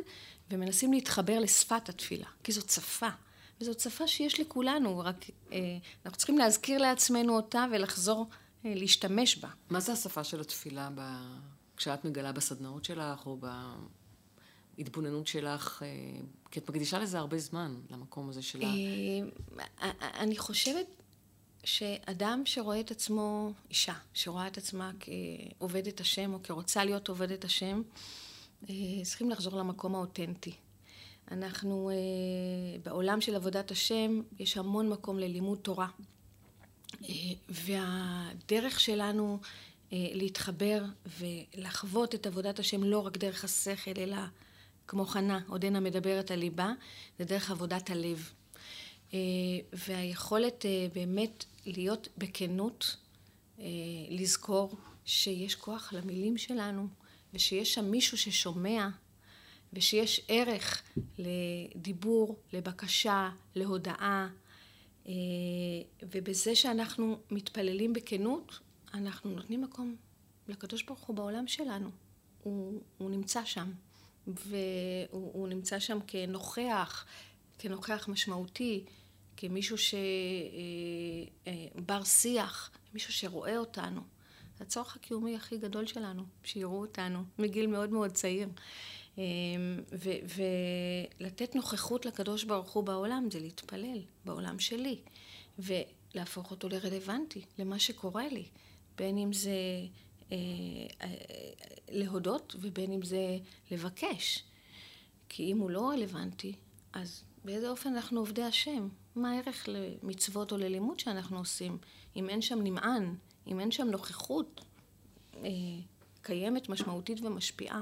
ומנסים 0.50 0.92
להתחבר 0.92 1.38
לשפת 1.38 1.88
התפילה, 1.88 2.26
כי 2.42 2.52
זאת 2.52 2.70
שפה. 2.70 3.08
וזאת 3.60 3.80
שפה 3.80 4.08
שיש 4.08 4.40
לכולנו, 4.40 4.98
רק 4.98 5.16
אה, 5.52 5.58
אנחנו 6.04 6.18
צריכים 6.18 6.38
להזכיר 6.38 6.78
לעצמנו 6.78 7.36
אותה 7.36 7.64
ולחזור 7.72 8.26
אה, 8.64 8.72
להשתמש 8.74 9.36
בה. 9.36 9.48
מה 9.70 9.80
זה 9.80 9.92
השפה 9.92 10.24
של 10.24 10.40
התפילה 10.40 10.88
ב... 10.94 11.00
כשאת 11.76 12.04
מגלה 12.04 12.32
בסדנאות 12.32 12.84
שלך, 12.84 13.26
או 13.26 13.38
בהתבוננות 14.76 15.26
שלך? 15.26 15.82
אה, 15.82 15.88
כי 16.50 16.60
את 16.60 16.68
מקדישה 16.70 16.98
לזה 16.98 17.18
הרבה 17.18 17.38
זמן, 17.38 17.74
למקום 17.90 18.28
הזה 18.28 18.42
של 18.42 18.62
ה... 18.62 18.68
אני 20.00 20.36
חושבת 20.36 20.86
שאדם 21.64 22.42
שרואה 22.44 22.80
את 22.80 22.90
עצמו, 22.90 23.52
אישה, 23.70 23.94
שרואה 24.14 24.46
את 24.46 24.58
עצמה 24.58 24.90
כעובדת 25.00 26.00
השם, 26.00 26.34
או 26.34 26.42
כרוצה 26.42 26.84
להיות 26.84 27.08
עובדת 27.08 27.44
השם, 27.44 27.82
צריכים 29.02 29.30
לחזור 29.30 29.56
למקום 29.58 29.94
האותנטי. 29.94 30.52
אנחנו, 31.30 31.90
אה, 31.90 32.78
בעולם 32.82 33.20
של 33.20 33.34
עבודת 33.34 33.70
השם, 33.70 34.20
יש 34.38 34.56
המון 34.56 34.88
מקום 34.88 35.18
ללימוד 35.18 35.58
תורה. 35.58 35.88
אה, 37.02 37.14
והדרך 37.48 38.80
שלנו 38.80 39.38
אה, 39.92 39.98
להתחבר 40.12 40.84
ולחוות 41.18 42.14
את 42.14 42.26
עבודת 42.26 42.58
השם 42.58 42.84
לא 42.84 43.06
רק 43.06 43.16
דרך 43.16 43.44
השכל, 43.44 43.90
אלא 43.96 44.16
כמו 44.88 45.06
חנה, 45.06 45.40
עודנה 45.48 45.80
מדברת 45.80 46.30
על 46.30 46.38
ליבה, 46.38 46.72
זה 47.18 47.24
דרך 47.24 47.50
עבודת 47.50 47.90
הלב. 47.90 48.30
והיכולת 49.72 50.64
באמת 50.94 51.44
להיות 51.66 52.08
בכנות, 52.18 52.96
לזכור 54.10 54.76
שיש 55.04 55.54
כוח 55.54 55.92
למילים 55.92 56.38
שלנו, 56.38 56.88
ושיש 57.34 57.74
שם 57.74 57.84
מישהו 57.84 58.18
ששומע 58.18 58.88
ושיש 59.74 60.20
ערך 60.28 60.82
לדיבור, 61.18 62.36
לבקשה, 62.52 63.30
להודעה, 63.54 64.28
אה, 65.06 65.12
ובזה 66.02 66.54
שאנחנו 66.54 67.18
מתפללים 67.30 67.92
בכנות, 67.92 68.60
אנחנו 68.94 69.30
נותנים 69.30 69.62
מקום 69.62 69.96
לקדוש 70.48 70.82
ברוך 70.82 71.00
הוא 71.00 71.16
בעולם 71.16 71.46
שלנו. 71.46 71.90
הוא, 72.42 72.80
הוא 72.98 73.10
נמצא 73.10 73.44
שם, 73.44 73.72
והוא 74.26 75.48
נמצא 75.48 75.78
שם 75.78 75.98
כנוכח, 76.06 77.06
כנוכח 77.58 78.08
משמעותי, 78.08 78.84
כמישהו 79.36 79.78
שבר 79.78 79.98
אה, 81.46 81.96
אה, 81.96 82.04
שיח, 82.04 82.70
מישהו 82.94 83.12
שרואה 83.12 83.58
אותנו. 83.58 84.00
זה 84.58 84.64
הצורך 84.64 84.96
הקיומי 84.96 85.36
הכי 85.36 85.58
גדול 85.58 85.86
שלנו, 85.86 86.22
שיראו 86.44 86.80
אותנו 86.80 87.24
מגיל 87.38 87.66
מאוד 87.66 87.90
מאוד 87.90 88.10
צעיר. 88.10 88.48
אמ, 89.18 89.22
ולתת 91.20 91.54
נוכחות 91.54 92.06
לקדוש 92.06 92.44
ברוך 92.44 92.72
הוא 92.72 92.84
בעולם 92.84 93.28
זה 93.32 93.40
להתפלל 93.40 93.98
בעולם 94.24 94.58
שלי, 94.58 94.98
ולהפוך 95.58 96.50
אותו 96.50 96.68
לרלוונטי 96.68 97.42
למה 97.58 97.78
שקורה 97.78 98.28
לי, 98.28 98.44
בין 98.96 99.18
אם 99.18 99.32
זה 99.32 99.56
אה, 100.32 100.36
להודות 101.88 102.56
ובין 102.60 102.92
אם 102.92 103.02
זה 103.02 103.38
לבקש. 103.70 104.44
כי 105.28 105.52
אם 105.52 105.58
הוא 105.58 105.70
לא 105.70 105.90
רלוונטי, 105.90 106.52
אז 106.92 107.22
באיזה 107.44 107.70
אופן 107.70 107.88
אנחנו 107.88 108.20
עובדי 108.20 108.42
השם? 108.42 108.88
מה 109.16 109.30
הערך 109.30 109.68
למצוות 109.68 110.52
או 110.52 110.56
ללימוד 110.56 111.00
שאנחנו 111.00 111.38
עושים? 111.38 111.78
אם 112.16 112.28
אין 112.28 112.42
שם 112.42 112.62
נמען, 112.62 113.14
אם 113.46 113.60
אין 113.60 113.70
שם 113.70 113.86
נוכחות 113.86 114.60
אה, 115.36 115.50
קיימת, 116.22 116.68
משמעותית 116.68 117.20
ומשפיעה. 117.22 117.80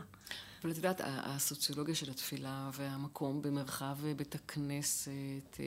אבל 0.63 0.71
את 0.71 0.77
יודעת, 0.77 1.01
הסוציולוגיה 1.05 1.95
של 1.95 2.11
התפילה 2.11 2.71
והמקום 2.73 3.43
במרחב 3.43 3.99
בית 4.17 4.35
הכנסת 4.35 5.61
אה, 5.61 5.65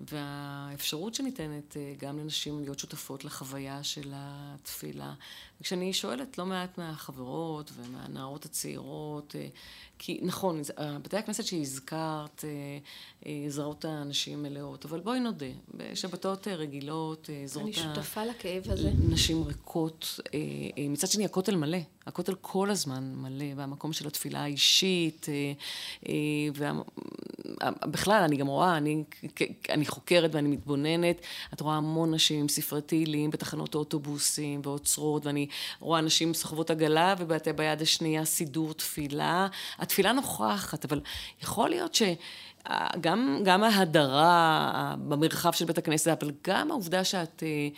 והאפשרות 0.00 1.14
שניתנת 1.14 1.76
אה, 1.76 1.94
גם 1.98 2.18
לנשים 2.18 2.60
להיות 2.60 2.78
שותפות 2.78 3.24
לחוויה 3.24 3.82
של 3.82 4.12
התפילה. 4.14 5.14
וכשאני 5.60 5.92
שואלת 5.92 6.38
לא 6.38 6.46
מעט 6.46 6.78
מהחברות 6.78 7.70
ומהנערות 7.74 8.44
הצעירות, 8.44 9.36
אה, 9.38 9.46
כי 9.98 10.20
נכון, 10.22 10.62
בתי 11.02 11.16
הכנסת 11.16 11.44
שהזכרת, 11.44 12.44
זרות 13.48 13.84
הנשים 13.84 14.42
מלאות, 14.42 14.84
אבל 14.84 15.00
בואי 15.00 15.20
נודה, 15.20 15.46
בשבתות 15.74 16.48
רגילות, 16.48 17.30
זרות... 17.44 17.64
אני 17.64 17.72
שותפה 17.72 18.24
לכאב 18.24 18.62
הזה. 18.66 18.90
נשים 19.08 19.42
ריקות. 19.42 20.20
מצד 20.90 21.06
שני, 21.06 21.24
הכותל 21.24 21.56
מלא. 21.56 21.78
הכותל 22.06 22.34
כל 22.40 22.70
הזמן 22.70 23.14
מלא, 23.14 23.46
והמקום 23.56 23.92
של 23.92 24.06
התפילה 24.06 24.42
האישית, 24.42 25.26
ובכלל, 27.86 28.22
אני 28.22 28.36
גם 28.36 28.46
רואה, 28.46 28.76
אני, 28.76 29.04
אני 29.70 29.86
חוקרת 29.86 30.34
ואני 30.34 30.48
מתבוננת, 30.48 31.20
את 31.54 31.60
רואה 31.60 31.76
המון 31.76 32.14
נשים 32.14 32.40
עם 32.40 32.48
ספרי 32.48 32.82
תהילים 32.82 33.30
בתחנות 33.30 33.74
האוטובוסים 33.74 34.60
ועוצרות, 34.64 35.26
ואני 35.26 35.46
רואה 35.80 36.00
נשים 36.00 36.34
סוחבות 36.34 36.70
עגלה 36.70 37.14
וביד 37.18 37.82
השנייה 37.82 38.24
סידור 38.24 38.74
תפילה. 38.74 39.46
התפילה 39.78 40.12
נוכחת, 40.12 40.84
אבל 40.84 41.00
יכול 41.42 41.68
להיות 41.68 41.94
ש... 41.94 42.02
גם, 43.00 43.40
גם 43.44 43.64
ההדרה 43.64 44.94
במרחב 45.08 45.52
של 45.52 45.64
בית 45.64 45.78
הכנסת, 45.78 46.22
אבל 46.22 46.32
גם 46.46 46.70
העובדה 46.70 47.04
שאת 47.04 47.42
אה, 47.42 47.68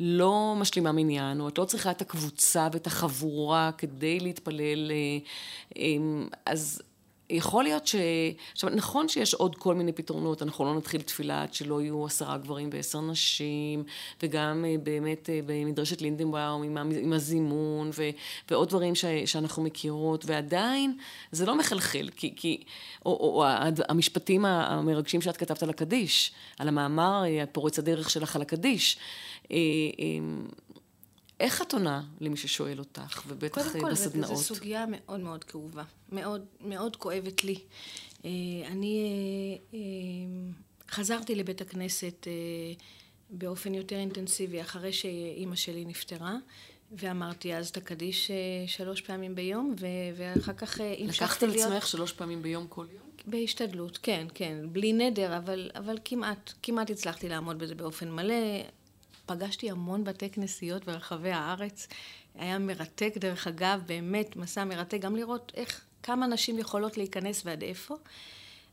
לא 0.00 0.54
משלימה 0.56 0.92
מניין, 0.92 1.40
או 1.40 1.48
את 1.48 1.58
לא 1.58 1.64
צריכה 1.64 1.90
את 1.90 2.00
הקבוצה 2.00 2.68
ואת 2.72 2.86
החבורה 2.86 3.70
כדי 3.78 4.20
להתפלל, 4.20 4.90
אה, 4.90 4.96
אה, 5.76 5.82
אז 6.46 6.82
יכול 7.30 7.64
להיות 7.64 7.86
ש... 7.86 7.94
עכשיו, 8.52 8.70
נכון 8.70 9.08
שיש 9.08 9.34
עוד 9.34 9.56
כל 9.56 9.74
מיני 9.74 9.92
פתרונות, 9.92 10.42
אנחנו 10.42 10.64
לא 10.64 10.74
נתחיל 10.74 11.02
תפילה 11.02 11.42
עד 11.42 11.54
שלא 11.54 11.82
יהיו 11.82 12.06
עשרה 12.06 12.38
גברים 12.38 12.70
ועשר 12.72 13.00
נשים, 13.00 13.84
וגם 14.22 14.64
אה, 14.68 14.74
באמת 14.82 15.30
אה, 15.30 15.40
במדרשת 15.46 16.02
לינדנבאום 16.02 16.62
עם, 16.62 16.76
עם 16.76 17.12
הזימון, 17.12 17.90
ו... 17.94 18.10
ועוד 18.50 18.68
דברים 18.68 18.94
ש... 18.94 19.04
שאנחנו 19.26 19.62
מכירות, 19.62 20.24
ועדיין 20.26 20.96
זה 21.32 21.46
לא 21.46 21.58
מחלחל, 21.58 22.08
כי... 22.16 22.32
כי... 22.36 22.62
או, 23.06 23.12
או, 23.12 23.44
או 23.44 23.48
המשפטים 23.88 24.44
המרגשים 24.44 25.20
שאת 25.20 25.36
כתבת 25.36 25.62
על 25.62 25.70
הקדיש, 25.70 26.32
על 26.58 26.68
המאמר 26.68 27.22
אה, 27.26 27.44
פורץ 27.52 27.78
הדרך 27.78 28.10
שלך 28.10 28.36
על 28.36 28.42
הקדיש. 28.42 28.98
איך 31.40 31.62
את 31.62 31.72
עונה 31.72 32.02
למי 32.20 32.36
ששואל 32.36 32.78
אותך, 32.78 33.22
ובטח 33.26 33.58
בסדנאות? 33.58 33.80
קודם 33.80 33.92
בסדנאות? 33.92 34.30
כל, 34.30 34.36
זו 34.36 34.42
סוגיה 34.42 34.84
מאוד 34.88 35.20
מאוד 35.20 35.44
כאובה, 35.44 35.84
מאוד, 36.12 36.44
מאוד 36.60 36.96
כואבת 36.96 37.44
לי. 37.44 37.58
אה, 38.24 38.30
אני 38.66 39.00
אה, 39.72 39.78
אה, 39.78 39.80
חזרתי 40.90 41.34
לבית 41.34 41.60
הכנסת 41.60 42.26
באופן 43.30 43.74
יותר 43.74 43.96
אינטנסיבי 43.96 44.60
אחרי 44.60 44.92
שאימא 44.92 45.56
שלי 45.56 45.84
נפטרה, 45.84 46.36
ואמרתי 46.92 47.54
אז 47.54 47.68
את 47.68 47.76
הקדיש 47.76 48.30
שלוש 48.66 49.00
פעמים 49.00 49.34
ביום, 49.34 49.74
ואחר 50.16 50.52
כך 50.52 50.80
המשכתי 50.80 50.96
להיות... 50.96 51.16
לקחת 51.16 51.42
על 51.42 51.50
עצמך 51.50 51.86
שלוש 51.86 52.12
פעמים 52.12 52.42
ביום 52.42 52.66
כל 52.68 52.86
יום? 52.92 53.02
בהשתדלות, 53.26 53.98
כן, 54.02 54.26
כן. 54.34 54.56
בלי 54.72 54.92
נדר, 54.92 55.36
אבל, 55.36 55.70
אבל 55.74 55.98
כמעט, 56.04 56.52
כמעט 56.62 56.90
הצלחתי 56.90 57.28
לעמוד 57.28 57.58
בזה 57.58 57.74
באופן 57.74 58.10
מלא. 58.10 58.34
פגשתי 59.30 59.70
המון 59.70 60.04
בתי 60.04 60.30
כנסיות 60.30 60.84
ברחבי 60.84 61.30
הארץ. 61.30 61.88
היה 62.34 62.58
מרתק, 62.58 63.14
דרך 63.16 63.46
אגב, 63.46 63.82
באמת 63.86 64.36
מסע 64.36 64.64
מרתק, 64.64 64.98
גם 65.00 65.16
לראות 65.16 65.52
איך, 65.54 65.80
כמה 66.02 66.26
נשים 66.26 66.58
יכולות 66.58 66.96
להיכנס 66.96 67.42
ועד 67.44 67.62
איפה. 67.62 67.96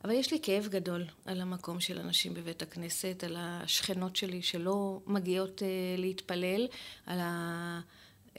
אבל 0.03 0.11
יש 0.11 0.31
לי 0.31 0.39
כאב 0.41 0.67
גדול 0.67 1.05
על 1.25 1.41
המקום 1.41 1.79
של 1.79 1.99
הנשים 1.99 2.33
בבית 2.33 2.61
הכנסת, 2.61 3.23
על 3.23 3.35
השכנות 3.39 4.15
שלי 4.15 4.41
שלא 4.41 4.99
מגיעות 5.07 5.63
אה, 5.63 5.67
להתפלל, 5.97 6.67
על, 7.05 7.19
ה, 7.19 7.79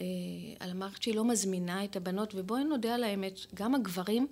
אה, 0.00 0.06
על 0.60 0.70
המערכת 0.70 1.02
שהיא 1.02 1.14
לא 1.14 1.24
מזמינה 1.24 1.84
את 1.84 1.96
הבנות, 1.96 2.34
ובואי 2.34 2.64
נודה 2.64 2.94
על 2.94 3.04
האמת, 3.04 3.38
גם 3.54 3.74
הגברים 3.74 4.26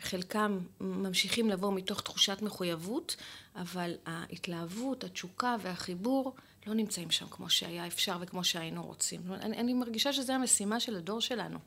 חלקם 0.00 0.58
ממשיכים 0.80 1.50
לבוא 1.50 1.72
מתוך 1.72 2.00
תחושת 2.00 2.42
מחויבות, 2.42 3.16
אבל 3.56 3.94
ההתלהבות, 4.06 5.04
התשוקה 5.04 5.56
והחיבור 5.62 6.34
לא 6.66 6.74
נמצאים 6.74 7.10
שם 7.10 7.26
כמו 7.30 7.50
שהיה 7.50 7.86
אפשר 7.86 8.16
וכמו 8.20 8.44
שהיינו 8.44 8.82
רוצים. 8.82 9.20
אני, 9.32 9.56
אני 9.56 9.74
מרגישה 9.74 10.12
שזו 10.12 10.32
המשימה 10.32 10.80
של 10.80 10.96
הדור 10.96 11.20
שלנו, 11.20 11.58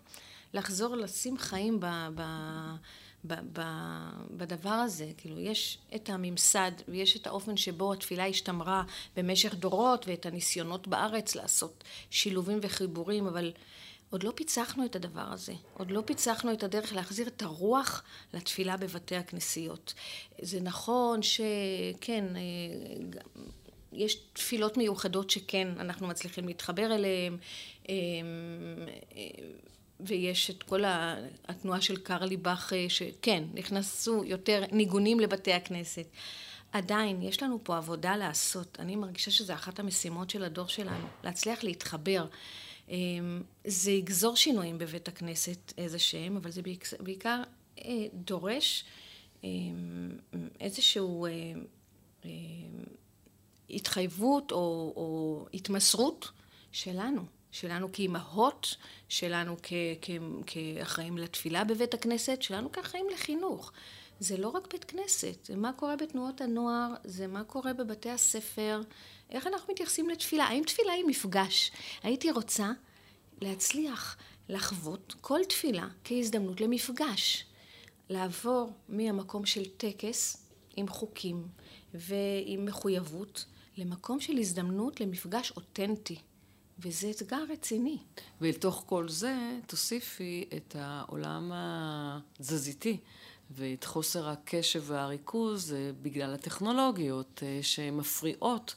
לחזור 0.54 0.96
לשים 0.96 1.38
חיים 1.38 1.80
ב, 1.80 1.86
ב, 2.16 2.22
ב, 3.28 3.34
ב, 3.54 3.62
בדבר 4.32 4.70
הזה. 4.70 5.12
כאילו, 5.18 5.40
יש 5.40 5.78
את 5.96 6.10
הממסד 6.10 6.72
ויש 6.88 7.18
את 7.18 7.28
האופן 7.28 7.58
שבו 7.58 7.94
התפילה 7.94 8.26
השתמרה 8.26 8.84
במשך 9.16 9.54
דורות 9.54 10.08
ואת 10.08 10.26
הניסיונות 10.26 10.88
בארץ 10.88 11.36
לעשות 11.36 11.84
שילובים 12.10 12.60
וחיבורים, 12.62 13.28
אבל 13.28 13.52
עוד 14.10 14.24
לא 14.24 14.32
פיצחנו 14.36 14.86
את 14.86 14.96
הדבר 14.96 15.26
הזה, 15.32 15.54
עוד 15.74 15.92
לא 15.92 16.02
פיצחנו 16.06 16.54
את 16.54 16.64
הדרך 16.64 16.94
להחזיר 16.94 17.28
את 17.28 17.42
הרוח 17.42 18.04
לתפילה 18.34 18.78
בבתי 18.78 19.16
הכנסיות. 19.16 19.94
זה 20.42 20.60
נכון 20.62 21.20
שכן, 21.24 22.26
אה, 22.36 22.42
יש 23.94 24.18
תפילות 24.34 24.78
מיוחדות 24.78 25.30
שכן 25.30 25.68
אנחנו 25.80 26.08
מצליחים 26.08 26.48
להתחבר 26.48 26.96
אליהן, 26.96 27.38
אה, 27.90 27.96
ויש 30.00 30.50
את 30.50 30.64
כל 30.64 30.84
התנועה 31.48 31.82
של 31.82 31.98
קרלי 31.98 32.38
באך, 32.38 32.74
שכן, 32.90 33.44
נכנסו 33.54 34.24
יותר 34.24 34.64
ניגונים 34.72 35.20
לבתי 35.20 35.54
הכנסת. 35.54 36.06
עדיין, 36.72 37.22
יש 37.22 37.44
לנו 37.44 37.60
פה 37.64 37.78
עבודה 37.78 38.16
לעשות. 38.16 38.78
אני 38.80 38.96
מרגישה 38.96 39.32
שזו 39.32 39.54
אחת 39.54 39.80
המשימות 39.80 40.30
של 40.30 40.44
הדור 40.44 40.68
שלנו, 40.68 41.08
להצליח 41.24 41.64
להתחבר. 41.64 42.26
אמ, 42.90 43.42
זה 43.68 43.92
יגזור 43.92 44.36
שינויים 44.36 44.78
בבית 44.78 45.08
הכנסת 45.08 45.74
איזה 45.78 46.00
שהם, 46.00 46.38
אבל 46.38 46.52
זה 46.52 46.62
בעיקר 47.00 47.42
אה, 47.80 48.06
דורש 48.14 48.86
אמ, 49.44 50.18
איזשהו 50.60 51.26
אה, 51.26 51.32
אה, 52.26 52.30
התחייבות 53.70 54.52
או, 54.52 54.94
או 54.96 55.46
התמסרות 55.54 56.32
שלנו, 56.72 57.22
שלנו 57.52 57.92
כאימהות, 57.92 58.76
שלנו 59.10 59.56
כאחראים 60.46 61.18
לתפילה 61.18 61.64
בבית 61.64 61.94
הכנסת, 61.94 62.42
שלנו 62.42 62.72
כאחראים 62.72 63.06
לחינוך. 63.14 63.72
זה 64.20 64.38
לא 64.38 64.48
רק 64.50 64.72
בית 64.72 64.84
כנסת, 64.84 65.46
זה 65.46 65.56
מה 65.56 65.74
קורה 65.74 65.96
בתנועות 65.96 66.42
הנוער, 66.42 66.94
זה 67.04 67.28
מה 67.28 67.44
קורה 67.44 67.74
בבתי 67.74 68.10
הספר, 68.10 68.82
איך 69.30 69.48
אנחנו 69.48 69.74
מתייחסים 69.74 70.10
לתפילה? 70.10 70.44
האם 70.44 70.64
תפילה 70.64 70.92
היא 70.92 71.06
מפגש? 71.08 71.72
הייתי 72.04 72.32
רוצה 72.32 72.72
להצליח 73.42 74.18
לחוות 74.50 75.16
כל 75.22 75.40
תפילה 75.50 75.88
כהזדמנות 76.04 76.62
למפגש. 76.62 77.46
לעבור 78.10 78.72
מהמקום 78.90 79.46
של 79.46 79.66
טקס 79.66 80.48
עם 80.76 80.88
חוקים 80.88 81.48
ועם 81.94 82.66
מחויבות 82.66 83.46
למקום 83.78 84.20
של 84.20 84.38
הזדמנות 84.38 85.02
למפגש 85.02 85.52
אותנטי. 85.52 86.16
וזה 86.80 87.10
אתגר 87.10 87.44
רציני. 87.50 87.98
ולתוך 88.42 88.84
כל 88.86 89.10
זה 89.10 89.36
תוסיפי 89.68 90.50
את 90.58 90.76
העולם 90.80 91.52
התזזיתי 91.54 92.98
ואת 93.52 93.84
חוסר 93.84 94.30
הקשב 94.30 94.84
והריכוז 94.86 95.74
אה, 95.74 95.92
בגלל 96.02 96.34
הטכנולוגיות 96.34 97.44
אה, 97.44 97.60
שמפריעות 97.62 98.76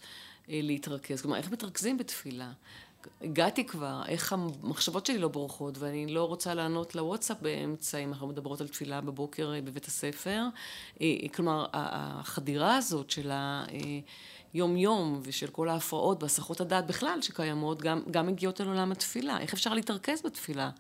להתרכז. 0.50 1.22
כלומר, 1.22 1.36
איך 1.36 1.50
מתרכזים 1.50 1.98
בתפילה? 1.98 2.52
הגעתי 3.22 3.66
כבר, 3.66 4.02
איך 4.08 4.32
המחשבות 4.32 5.06
שלי 5.06 5.18
לא 5.18 5.28
בורחות, 5.28 5.78
ואני 5.78 6.06
לא 6.06 6.24
רוצה 6.24 6.54
לענות 6.54 6.94
לוואטסאפ 6.94 7.36
באמצע, 7.42 7.98
אם 7.98 8.08
אנחנו 8.08 8.26
מדברות 8.26 8.60
על 8.60 8.68
תפילה 8.68 9.00
בבוקר 9.00 9.52
בבית 9.64 9.86
הספר. 9.86 10.42
כלומר, 11.34 11.66
החדירה 11.72 12.76
הזאת 12.76 13.10
של 13.10 13.30
היום-יום 14.52 15.20
ושל 15.22 15.46
כל 15.46 15.68
ההפרעות 15.68 16.22
והסחות 16.22 16.60
הדעת 16.60 16.86
בכלל 16.86 17.22
שקיימות, 17.22 17.82
גם, 17.82 18.02
גם 18.10 18.26
מגיעות 18.26 18.60
אל 18.60 18.66
עולם 18.66 18.92
התפילה. 18.92 19.40
איך 19.40 19.52
אפשר 19.52 19.74
להתרכז 19.74 20.22
בתפילה 20.24 20.70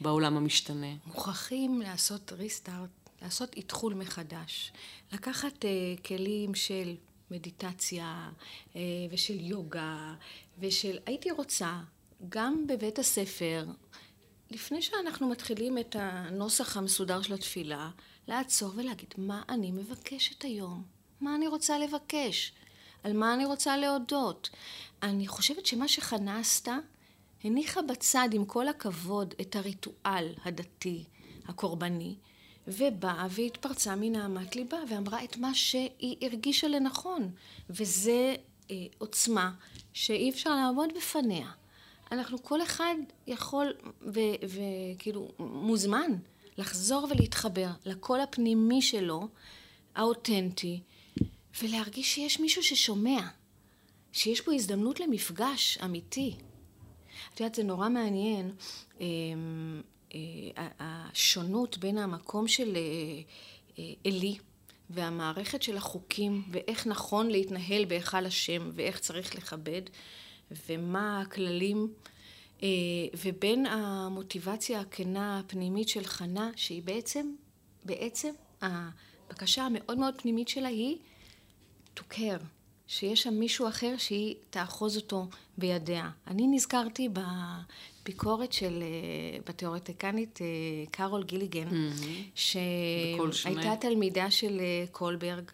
בעולם 0.00 0.36
המשתנה? 0.36 0.92
מוכרחים 1.06 1.80
לעשות 1.82 2.32
ריסטארט, 2.32 2.90
לעשות 3.22 3.56
איתחול 3.56 3.94
מחדש. 3.94 4.72
לקחת 5.12 5.64
uh, 5.64 6.06
כלים 6.06 6.54
של 6.54 6.94
מדיטציה 7.34 8.30
uh, 8.72 8.76
ושל 9.10 9.40
יוגה 9.40 10.14
ושל... 10.58 10.98
הייתי 11.06 11.30
רוצה, 11.30 11.80
גם 12.28 12.66
בבית 12.66 12.98
הספר, 12.98 13.66
לפני 14.50 14.82
שאנחנו 14.82 15.28
מתחילים 15.28 15.78
את 15.78 15.96
הנוסח 15.98 16.76
המסודר 16.76 17.22
של 17.22 17.34
התפילה, 17.34 17.90
לעצור 18.28 18.72
ולהגיד 18.74 19.14
מה 19.18 19.42
אני 19.48 19.70
מבקשת 19.70 20.42
היום, 20.42 20.82
מה 21.20 21.34
אני 21.34 21.46
רוצה 21.46 21.78
לבקש. 21.78 22.52
על 23.02 23.12
מה 23.12 23.34
אני 23.34 23.44
רוצה 23.44 23.76
להודות. 23.76 24.50
אני 25.02 25.26
חושבת 25.26 25.66
שמה 25.66 25.88
שחנה 25.88 26.38
עשתה, 26.38 26.78
הניחה 27.44 27.82
בצד, 27.82 28.28
עם 28.32 28.44
כל 28.44 28.68
הכבוד, 28.68 29.34
את 29.40 29.56
הריטואל 29.56 30.34
הדתי, 30.44 31.04
הקורבני, 31.48 32.14
ובאה 32.68 33.26
והתפרצה 33.30 33.96
מנהמת 33.96 34.56
ליבה 34.56 34.78
ואמרה 34.88 35.24
את 35.24 35.36
מה 35.36 35.54
שהיא 35.54 36.16
הרגישה 36.22 36.68
לנכון. 36.68 37.30
וזה 37.70 38.34
אה, 38.70 38.76
עוצמה 38.98 39.52
שאי 39.92 40.30
אפשר 40.30 40.50
לעמוד 40.50 40.88
בפניה. 40.96 41.50
אנחנו, 42.12 42.42
כל 42.42 42.62
אחד 42.62 42.94
יכול 43.26 43.72
וכאילו 44.02 45.32
מוזמן 45.38 46.10
לחזור 46.58 47.08
ולהתחבר 47.10 47.68
לקול 47.86 48.20
הפנימי 48.20 48.82
שלו, 48.82 49.28
האותנטי, 49.94 50.80
ולהרגיש 51.62 52.14
שיש 52.14 52.40
מישהו 52.40 52.62
ששומע, 52.62 53.20
שיש 54.12 54.40
פה 54.40 54.52
הזדמנות 54.54 55.00
למפגש 55.00 55.78
אמיתי. 55.84 56.36
את 57.34 57.40
יודעת, 57.40 57.54
זה 57.54 57.62
נורא 57.62 57.88
מעניין, 57.88 58.52
אמ, 59.00 59.82
השונות 60.80 61.78
בין 61.78 61.98
המקום 61.98 62.48
של 62.48 62.76
אה, 63.78 63.84
עלי 64.06 64.38
והמערכת 64.90 65.62
של 65.62 65.76
החוקים, 65.76 66.42
ואיך 66.50 66.86
נכון 66.86 67.30
להתנהל 67.30 67.84
בהיכל 67.84 68.26
השם, 68.26 68.70
ואיך 68.74 68.98
צריך 68.98 69.34
לכבד, 69.34 69.82
ומה 70.68 71.20
הכללים, 71.20 71.92
אה, 72.62 72.68
ובין 73.24 73.66
המוטיבציה 73.66 74.80
הכנה 74.80 75.38
הפנימית 75.38 75.88
של 75.88 76.04
חנה, 76.04 76.50
שהיא 76.56 76.82
בעצם, 76.82 77.34
בעצם 77.84 78.30
הבקשה 78.62 79.62
המאוד 79.62 79.98
מאוד 79.98 80.14
פנימית 80.18 80.48
שלה 80.48 80.68
היא 80.68 80.96
to 81.96 82.02
care, 82.12 82.44
שיש 82.86 83.22
שם 83.22 83.34
מישהו 83.34 83.68
אחר 83.68 83.94
שהיא 83.98 84.34
תאחוז 84.50 84.96
אותו 84.96 85.26
בידיה. 85.58 86.10
אני 86.26 86.46
נזכרתי 86.46 87.08
בביקורת 88.02 88.52
של, 88.52 88.82
אה, 88.82 89.38
בתיאורטיקנית 89.46 90.38
אה, 90.42 90.46
קארול 90.90 91.22
גיליגן, 91.24 91.68
mm-hmm. 91.68 92.32
שהייתה 92.34 93.76
תלמידה 93.80 94.30
של 94.30 94.60
אה, 94.60 94.84
קולברג, 94.92 95.50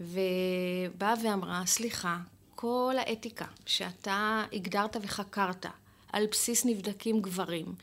ובאה 0.00 1.14
ואמרה, 1.22 1.62
סליחה, 1.66 2.18
כל 2.54 2.94
האתיקה 2.98 3.46
שאתה 3.66 4.44
הגדרת 4.52 4.96
וחקרת 5.02 5.66
על 6.12 6.26
בסיס 6.30 6.64
נבדקים 6.64 7.20
גברים, 7.20 7.74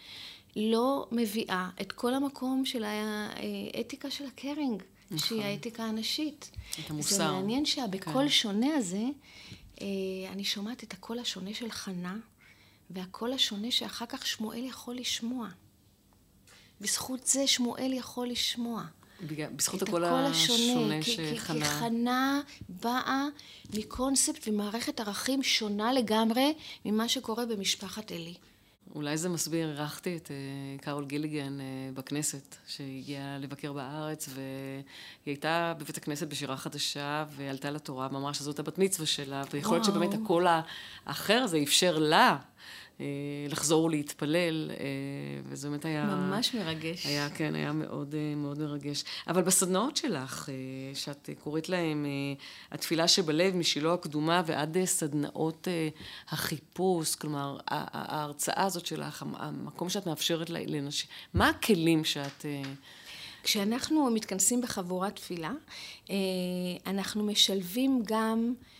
לא 0.56 1.08
מביאה 1.12 1.70
את 1.82 1.92
כל 1.92 2.14
המקום 2.14 2.66
של 2.66 2.84
האתיקה 2.84 4.12
של 4.12 4.26
הקרינג. 4.26 4.84
נכון. 5.14 5.28
שהיא 5.28 5.42
האתיקה 5.42 5.84
הנשית. 5.84 6.52
את 6.80 6.90
המוסר. 6.90 7.16
זה 7.16 7.24
מעניין 7.24 7.66
שבקול 7.66 8.24
כן. 8.24 8.30
שונה 8.30 8.76
הזה, 8.76 9.04
אני 10.32 10.44
שומעת 10.44 10.84
את 10.84 10.94
הקול 10.94 11.20
השונה 11.20 11.54
של 11.54 11.72
חנה, 11.72 12.18
והקול 12.90 13.34
השונה 13.34 13.72
שאחר 13.72 14.06
כך 14.06 14.28
שמואל 14.28 14.64
יכול 14.64 14.96
לשמוע. 14.96 15.48
בזכות 16.82 17.28
זה 17.28 17.48
שמואל 17.48 17.94
יכול 17.94 18.28
לשמוע. 18.28 18.84
בזכות 19.56 19.82
הקול 19.82 20.06
השונה 20.06 21.02
שחנה... 21.02 21.66
כי 21.66 21.72
חנה 21.72 22.42
באה 22.70 23.26
מקונספט 23.74 24.48
ומערכת 24.48 25.00
ערכים 25.00 25.44
שונה 25.44 25.94
לגמרי 25.94 26.54
ממה 26.86 27.10
שקורה 27.10 27.46
במשפחת 27.46 28.12
עלי. 28.12 28.34
אולי 28.96 29.18
זה 29.18 29.30
מסביר, 29.30 29.70
אירחתי 29.70 30.18
את 30.18 30.28
uh, 30.28 30.84
קארול 30.84 31.06
גיליגן 31.06 31.58
uh, 31.60 31.98
בכנסת, 31.98 32.56
שהגיעה 32.68 33.38
לבקר 33.38 33.74
בארץ, 33.74 34.30
והיא 34.34 34.84
הייתה 35.26 35.74
בבית 35.78 35.98
הכנסת 35.98 36.28
בשירה 36.28 36.58
חדשה, 36.58 37.26
ועלתה 37.30 37.72
לתורה, 37.72 38.08
ואמרה 38.12 38.34
שזאת 38.34 38.60
הבת 38.60 38.78
מצווה 38.78 39.06
שלה, 39.06 39.44
ויכול 39.52 39.76
להיות 39.76 39.86
שבאמת 39.86 40.14
הקול 40.14 40.48
האחר 41.06 41.38
הזה 41.44 41.60
אפשר 41.64 42.00
לה. 42.00 42.30
אה, 42.30 42.38
לחזור 43.50 43.84
ולהתפלל, 43.84 44.72
אה, 44.72 44.76
וזה 45.46 45.70
באמת 45.70 45.86
היה... 45.86 46.06
ממש 46.06 46.56
מרגש. 46.56 47.06
היה, 47.06 47.30
כן, 47.30 47.56
היה 47.56 47.72
מאוד 47.72 48.16
אה, 48.16 48.36
מאוד 48.36 48.60
מרגש. 48.60 49.04
אבל 49.28 49.42
בסדנאות 49.42 49.98
שלך, 49.98 50.50
שאת 50.94 51.30
קוראת 51.44 51.70
להן 51.70 52.06
התפילה 52.72 53.08
שבלב, 53.08 53.56
משילה 53.56 53.94
הקדומה 53.94 54.42
ועד 54.46 54.78
סדנאות 54.86 55.68
החיפוש, 56.30 57.16
כלומר, 57.16 57.58
ההרצאה 57.68 58.64
הזאת 58.64 58.86
שלך, 58.86 59.26
המקום 59.36 59.90
שאת 59.90 60.08
מאפשרת 60.08 60.50
לנשים, 60.50 61.10
מה 61.34 61.50
הכלים 61.50 62.06
שאת... 62.06 62.46
כשאנחנו 63.44 64.12
מתכנסים 64.12 64.62
בחבורת 64.62 65.16
תפילה, 65.16 65.52
אנחנו 66.88 67.24
משלבים 67.24 68.02
גם 68.06 68.54
אה, 68.58 68.74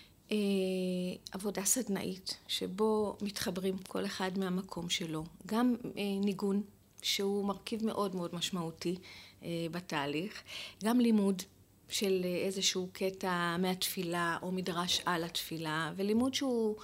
עבודה 1.32 1.66
סדנאית, 1.66 2.38
שבו 2.48 3.18
מתחברים 3.22 3.78
כל 3.78 4.06
אחד 4.06 4.38
מהמקום 4.38 4.90
שלו. 4.90 5.24
גם 5.46 5.76
אה, 5.98 6.04
ניגון, 6.26 6.62
שהוא 7.02 7.46
מרכיב 7.46 7.86
מאוד 7.86 8.16
מאוד 8.16 8.36
משמעותי 8.36 8.96
אה, 9.44 9.50
בתהליך, 9.72 10.44
גם 10.84 11.00
לימוד 11.00 11.42
של 11.90 12.26
איזשהו 12.46 12.88
קטע 12.94 13.58
מהתפילה 13.60 14.38
או 14.42 14.52
מדרש 14.52 15.02
על 15.06 15.24
התפילה, 15.24 15.92
ולימוד 15.96 16.34
שהוא 16.34 16.76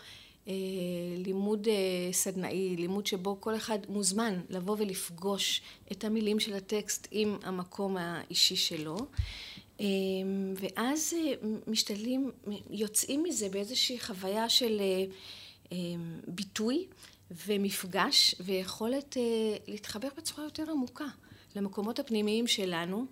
לימוד 1.18 1.68
סדנאי, 2.12 2.76
לימוד 2.76 3.08
שבו 3.08 3.38
כל 3.40 3.56
אחד 3.56 3.80
מוזמן 3.90 4.40
לבוא 4.50 4.76
ולפגוש 4.80 5.62
את 5.92 6.04
המילים 6.04 6.40
של 6.40 6.54
הטקסט 6.54 7.08
עם 7.12 7.38
המקום 7.44 7.98
האישי 7.98 8.56
שלו. 8.56 8.98
ואז 10.56 11.14
משתדלים, 11.68 12.32
יוצאים 12.70 13.24
מזה 13.24 13.50
באיזושהי 13.50 14.00
חוויה 14.00 14.50
של 14.50 14.82
ביטוי 16.28 16.88
ומפגש 17.48 18.36
ויכולת 18.40 19.18
להתחבר 19.68 20.08
בצורה 20.18 20.44
יותר 20.44 20.72
עמוקה 20.72 21.08
למקומות 21.56 22.00
הפנימיים 22.00 22.48
שלנו 22.48 23.06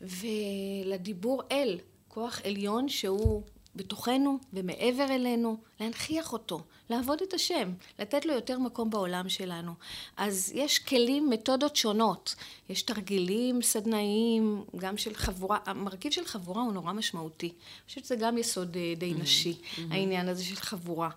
ולדיבור 0.00 1.42
אל, 1.52 1.78
כוח 2.08 2.40
עליון 2.44 2.88
שהוא 2.88 3.42
בתוכנו 3.76 4.38
ומעבר 4.52 5.06
אלינו, 5.10 5.56
להנכיח 5.80 6.32
אותו, 6.32 6.60
לעבוד 6.90 7.22
את 7.22 7.34
השם, 7.34 7.72
לתת 7.98 8.26
לו 8.26 8.32
יותר 8.32 8.58
מקום 8.58 8.90
בעולם 8.90 9.28
שלנו. 9.28 9.72
אז 10.16 10.52
יש 10.54 10.78
כלים, 10.78 11.30
מתודות 11.30 11.76
שונות. 11.76 12.34
יש 12.68 12.82
תרגילים 12.82 13.62
סדנאיים, 13.62 14.64
גם 14.76 14.96
של 14.96 15.14
חבורה, 15.14 15.58
המרכיב 15.66 16.12
של 16.12 16.24
חבורה 16.24 16.62
הוא 16.62 16.72
נורא 16.72 16.92
משמעותי. 16.92 17.46
אני 17.46 17.88
חושבת 17.88 18.04
שזה 18.04 18.16
גם 18.16 18.38
יסוד 18.38 18.76
אה, 18.76 18.94
די 18.96 19.12
mm-hmm. 19.12 19.22
נשי, 19.22 19.52
mm-hmm. 19.52 19.80
העניין 19.90 20.28
הזה 20.28 20.44
של 20.44 20.56
חבורה. 20.56 21.10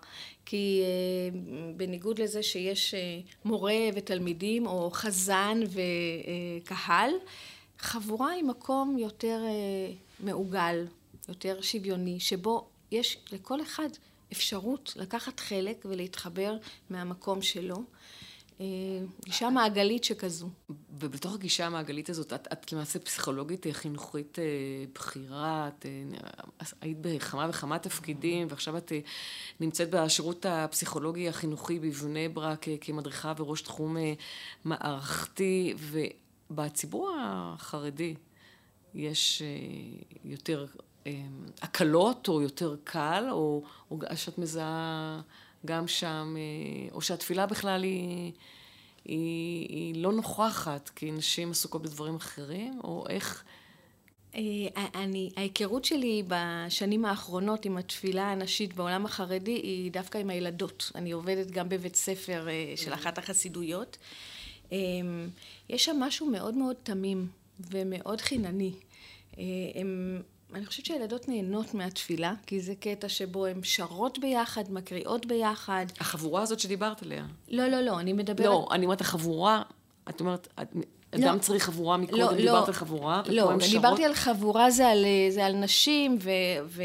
כי 0.46 0.82
אה, 0.82 1.38
בניגוד 1.76 2.18
לזה 2.18 2.42
שיש 2.42 2.94
אה, 2.94 3.20
מורה 3.44 3.78
ותלמידים, 3.94 4.66
או 4.66 4.90
חזן 4.92 5.60
וקהל, 6.62 7.10
חבורה 7.78 8.30
היא 8.30 8.44
מקום 8.44 8.98
יותר 8.98 9.42
מעוגל, 10.20 10.84
יותר 11.28 11.60
שוויוני, 11.60 12.20
שבו 12.20 12.68
יש 12.90 13.18
לכל 13.32 13.62
אחד 13.62 13.88
אפשרות 14.32 14.92
לקחת 14.96 15.40
חלק 15.40 15.86
ולהתחבר 15.88 16.56
מהמקום 16.90 17.42
שלו. 17.42 17.84
אה, 18.60 18.66
גישה 19.24 19.50
מעגלית 19.50 20.04
שכזו. 20.04 20.48
ובתוך 20.90 21.34
הגישה 21.34 21.66
המעגלית 21.66 22.10
הזאת, 22.10 22.32
את, 22.32 22.48
את 22.52 22.72
למעשה 22.72 22.98
פסיכולוגית 22.98 23.66
אה, 23.66 23.72
חינוכית 23.72 24.38
אה, 24.38 24.44
בכירה, 24.94 25.68
את 25.68 25.86
היית 26.80 26.98
בכמה 27.00 27.46
וכמה 27.50 27.78
תפקידים, 27.78 28.46
ועכשיו 28.50 28.76
את 28.76 28.92
נמצאת 29.60 29.90
בשירות 29.90 30.46
הפסיכולוגי 30.48 31.28
החינוכי 31.28 31.78
בבני 31.78 32.28
ברק 32.28 32.66
כמדריכה 32.80 33.32
וראש 33.36 33.60
תחום 33.60 33.96
מערכתי, 34.64 35.74
ובציבור 36.50 37.16
החרדי 37.20 38.14
יש 38.94 39.42
יותר 40.24 40.66
הקלות 41.62 42.28
או 42.28 42.42
יותר 42.42 42.76
קל, 42.84 43.24
או, 43.30 43.62
או 43.90 43.98
שאת 44.14 44.38
מזהה 44.38 45.20
גם 45.66 45.88
שם, 45.88 46.36
אה, 46.36 46.88
או 46.94 47.00
שהתפילה 47.00 47.46
בכלל 47.46 47.82
היא, 47.82 48.32
היא, 49.04 49.68
היא 49.68 50.02
לא 50.02 50.12
נוכחת, 50.12 50.88
כי 50.88 51.10
נשים 51.10 51.50
עסוקות 51.50 51.82
בדברים 51.82 52.16
אחרים, 52.16 52.80
או 52.84 53.04
איך... 53.08 53.44
אה, 54.34 54.42
אני, 54.94 55.30
ההיכרות 55.36 55.84
שלי 55.84 56.22
בשנים 56.28 57.04
האחרונות 57.04 57.64
עם 57.64 57.76
התפילה 57.76 58.32
הנשית 58.32 58.74
בעולם 58.74 59.04
החרדי 59.04 59.52
היא 59.52 59.92
דווקא 59.92 60.18
עם 60.18 60.30
הילדות. 60.30 60.92
אני 60.94 61.12
עובדת 61.12 61.50
גם 61.50 61.68
בבית 61.68 61.96
ספר 61.96 62.48
אה, 62.48 62.72
של 62.76 62.94
אחת 62.94 63.18
החסידויות. 63.18 63.96
יש 65.68 65.84
שם 65.84 65.96
משהו 66.00 66.30
מאוד 66.30 66.54
מאוד 66.54 66.76
תמים 66.82 67.28
ומאוד 67.60 68.20
חינני. 68.20 68.72
הם 69.74 70.22
אני 70.54 70.66
חושבת 70.66 70.86
שהילדות 70.86 71.28
נהנות 71.28 71.74
מהתפילה, 71.74 72.32
כי 72.46 72.60
זה 72.60 72.74
קטע 72.80 73.08
שבו 73.08 73.46
הן 73.46 73.62
שרות 73.62 74.18
ביחד, 74.18 74.72
מקריאות 74.72 75.26
ביחד. 75.26 75.86
החבורה 76.00 76.42
הזאת 76.42 76.60
שדיברת 76.60 77.02
עליה. 77.02 77.26
לא, 77.48 77.68
לא, 77.68 77.80
לא, 77.80 78.00
אני 78.00 78.12
מדברת... 78.12 78.46
לא, 78.46 78.68
אני 78.70 78.84
אומרת 78.84 79.00
החבורה, 79.00 79.62
את 80.08 80.20
אומרת, 80.20 80.48
אדם 81.10 81.34
לא, 81.34 81.40
צריך 81.40 81.64
חבורה 81.64 81.96
מקודם, 81.96 82.20
לא, 82.20 82.32
דיברת 82.32 82.62
לא, 82.62 82.66
על 82.66 82.72
חבורה, 82.72 83.22
לא, 83.26 83.52
אני 83.52 83.60
שרות... 83.60 83.72
דיברתי 83.72 84.04
על 84.04 84.14
חבורה 84.14 84.70
זה 84.70 84.88
על, 84.88 85.04
זה 85.30 85.46
על 85.46 85.52
נשים 85.52 86.18
ו, 86.20 86.30
ו, 86.66 86.82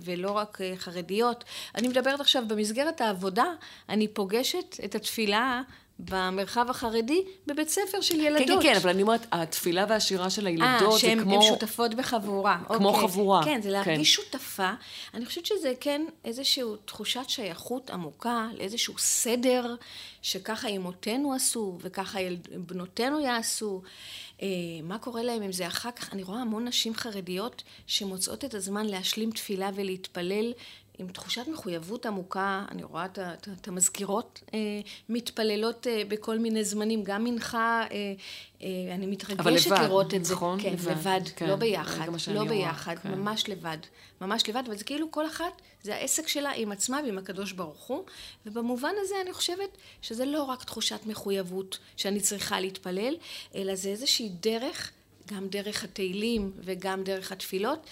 ולא 0.00 0.30
רק 0.30 0.60
אה, 0.60 0.72
חרדיות. 0.76 1.44
אני 1.74 1.88
מדברת 1.88 2.20
עכשיו 2.20 2.42
במסגרת 2.48 3.00
העבודה, 3.00 3.44
אני 3.88 4.08
פוגשת 4.08 4.76
את 4.84 4.94
התפילה 4.94 5.62
במרחב 5.98 6.66
החרדי 6.70 7.24
בבית 7.46 7.68
ספר 7.68 8.00
של 8.00 8.20
ילדות. 8.20 8.46
כן, 8.46 8.54
כן, 8.54 8.62
כן, 8.62 8.76
אבל 8.76 8.90
אני 8.90 9.02
אומרת, 9.02 9.26
התפילה 9.32 9.86
והשירה 9.88 10.30
של 10.30 10.46
הילדות 10.46 10.94
아, 10.94 11.06
זה 11.06 11.14
כמו... 11.22 11.36
אה, 11.36 11.42
שהן 11.42 11.52
שותפות 11.52 11.94
בחבורה. 11.94 12.58
כמו 12.66 12.88
אוקיי. 12.88 13.08
חבורה. 13.08 13.44
כן, 13.44 13.62
זה 13.62 13.70
להרגיש 13.70 14.16
כן. 14.16 14.22
שותפה. 14.22 14.70
אני 15.14 15.26
חושבת 15.26 15.46
שזה 15.46 15.72
כן 15.80 16.02
איזושהי 16.24 16.62
תחושת 16.84 17.24
שייכות 17.28 17.90
עמוקה 17.90 18.48
לאיזשהו 18.58 18.94
סדר, 18.98 19.74
שככה 20.22 20.68
אמותינו 20.68 21.34
עשו, 21.34 21.78
וככה 21.80 22.18
בנותינו 22.56 23.20
יעשו. 23.20 23.82
אה, 24.42 24.48
מה 24.82 24.98
קורה 24.98 25.22
להם 25.22 25.42
עם 25.42 25.52
זה 25.52 25.66
אחר 25.66 25.90
כך? 25.90 26.12
אני 26.12 26.22
רואה 26.22 26.40
המון 26.40 26.68
נשים 26.68 26.94
חרדיות 26.94 27.62
שמוצאות 27.86 28.44
את 28.44 28.54
הזמן 28.54 28.86
להשלים 28.86 29.30
תפילה 29.30 29.70
ולהתפלל 29.74 30.52
עם 31.02 31.08
תחושת 31.08 31.48
מחויבות 31.52 32.06
עמוקה, 32.06 32.64
אני 32.70 32.82
רואה 32.82 33.04
את 33.60 33.68
המזכירות 33.68 34.40
אה, 34.54 34.58
מתפללות 35.08 35.86
אה, 35.86 36.02
בכל 36.08 36.38
מיני 36.38 36.64
זמנים, 36.64 37.02
גם 37.04 37.24
מנחה, 37.24 37.84
אה, 37.92 38.14
אני 38.94 39.06
מתרגשת 39.06 39.70
לבד, 39.70 39.82
לראות 39.82 40.14
את 40.14 40.24
זה. 40.24 40.34
נכון, 40.34 40.62
כן, 40.62 40.72
לבד. 40.72 40.90
לבד, 40.90 41.20
כן, 41.36 41.46
לא 41.46 41.56
ביחד, 41.56 42.06
לא 42.34 42.44
ביחד, 42.44 42.98
כן. 42.98 43.14
ממש 43.14 43.48
לבד. 43.48 43.78
ממש 44.20 44.48
לבד, 44.48 44.62
וזה 44.68 44.84
כאילו 44.84 45.10
כל 45.10 45.26
אחת, 45.26 45.62
זה 45.82 45.94
העסק 45.94 46.28
שלה 46.28 46.52
עם 46.56 46.72
עצמה 46.72 47.00
ועם 47.04 47.18
הקדוש 47.18 47.52
ברוך 47.52 47.82
הוא, 47.82 48.04
ובמובן 48.46 48.92
הזה 49.00 49.14
אני 49.22 49.32
חושבת 49.32 49.76
שזה 50.02 50.24
לא 50.24 50.42
רק 50.42 50.64
תחושת 50.64 51.00
מחויבות 51.06 51.78
שאני 51.96 52.20
צריכה 52.20 52.60
להתפלל, 52.60 53.14
אלא 53.54 53.74
זה 53.74 53.88
איזושהי 53.88 54.28
דרך 54.28 54.90
גם 55.34 55.48
דרך 55.48 55.84
התהילים 55.84 56.52
וגם 56.64 57.04
דרך 57.04 57.32
התפילות, 57.32 57.86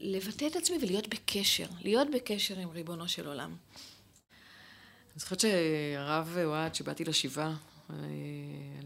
לבטא 0.00 0.46
את 0.46 0.56
עצמי 0.56 0.76
ולהיות 0.82 1.08
בקשר, 1.08 1.66
להיות 1.80 2.08
בקשר 2.14 2.58
עם 2.58 2.70
ריבונו 2.70 3.08
של 3.08 3.26
עולם. 3.26 3.50
אני 3.50 5.20
זוכרת 5.20 5.40
שהרב 5.40 6.36
אוהד, 6.44 6.74
שבאתי 6.74 7.04
לשבעה, 7.04 7.56
אה, 7.90 7.96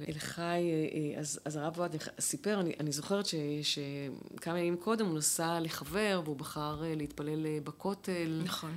אל 0.09 0.18
חי, 0.18 0.42
אה, 0.42 0.55
אה, 0.55 1.20
אז, 1.20 1.40
אז 1.44 1.57
הרב 1.57 1.78
אוהד 1.78 1.96
סיפר, 2.20 2.61
אני, 2.61 2.72
אני 2.81 2.92
זוכרת 2.92 3.26
ש, 3.26 3.35
שכמה 3.62 4.59
ימים 4.59 4.76
קודם 4.76 5.07
הוא 5.07 5.18
נסע 5.18 5.61
לחבר 5.61 6.20
והוא 6.24 6.37
בחר 6.37 6.83
להתפלל 6.96 7.61
בכותל. 7.64 8.40
נכון. 8.44 8.76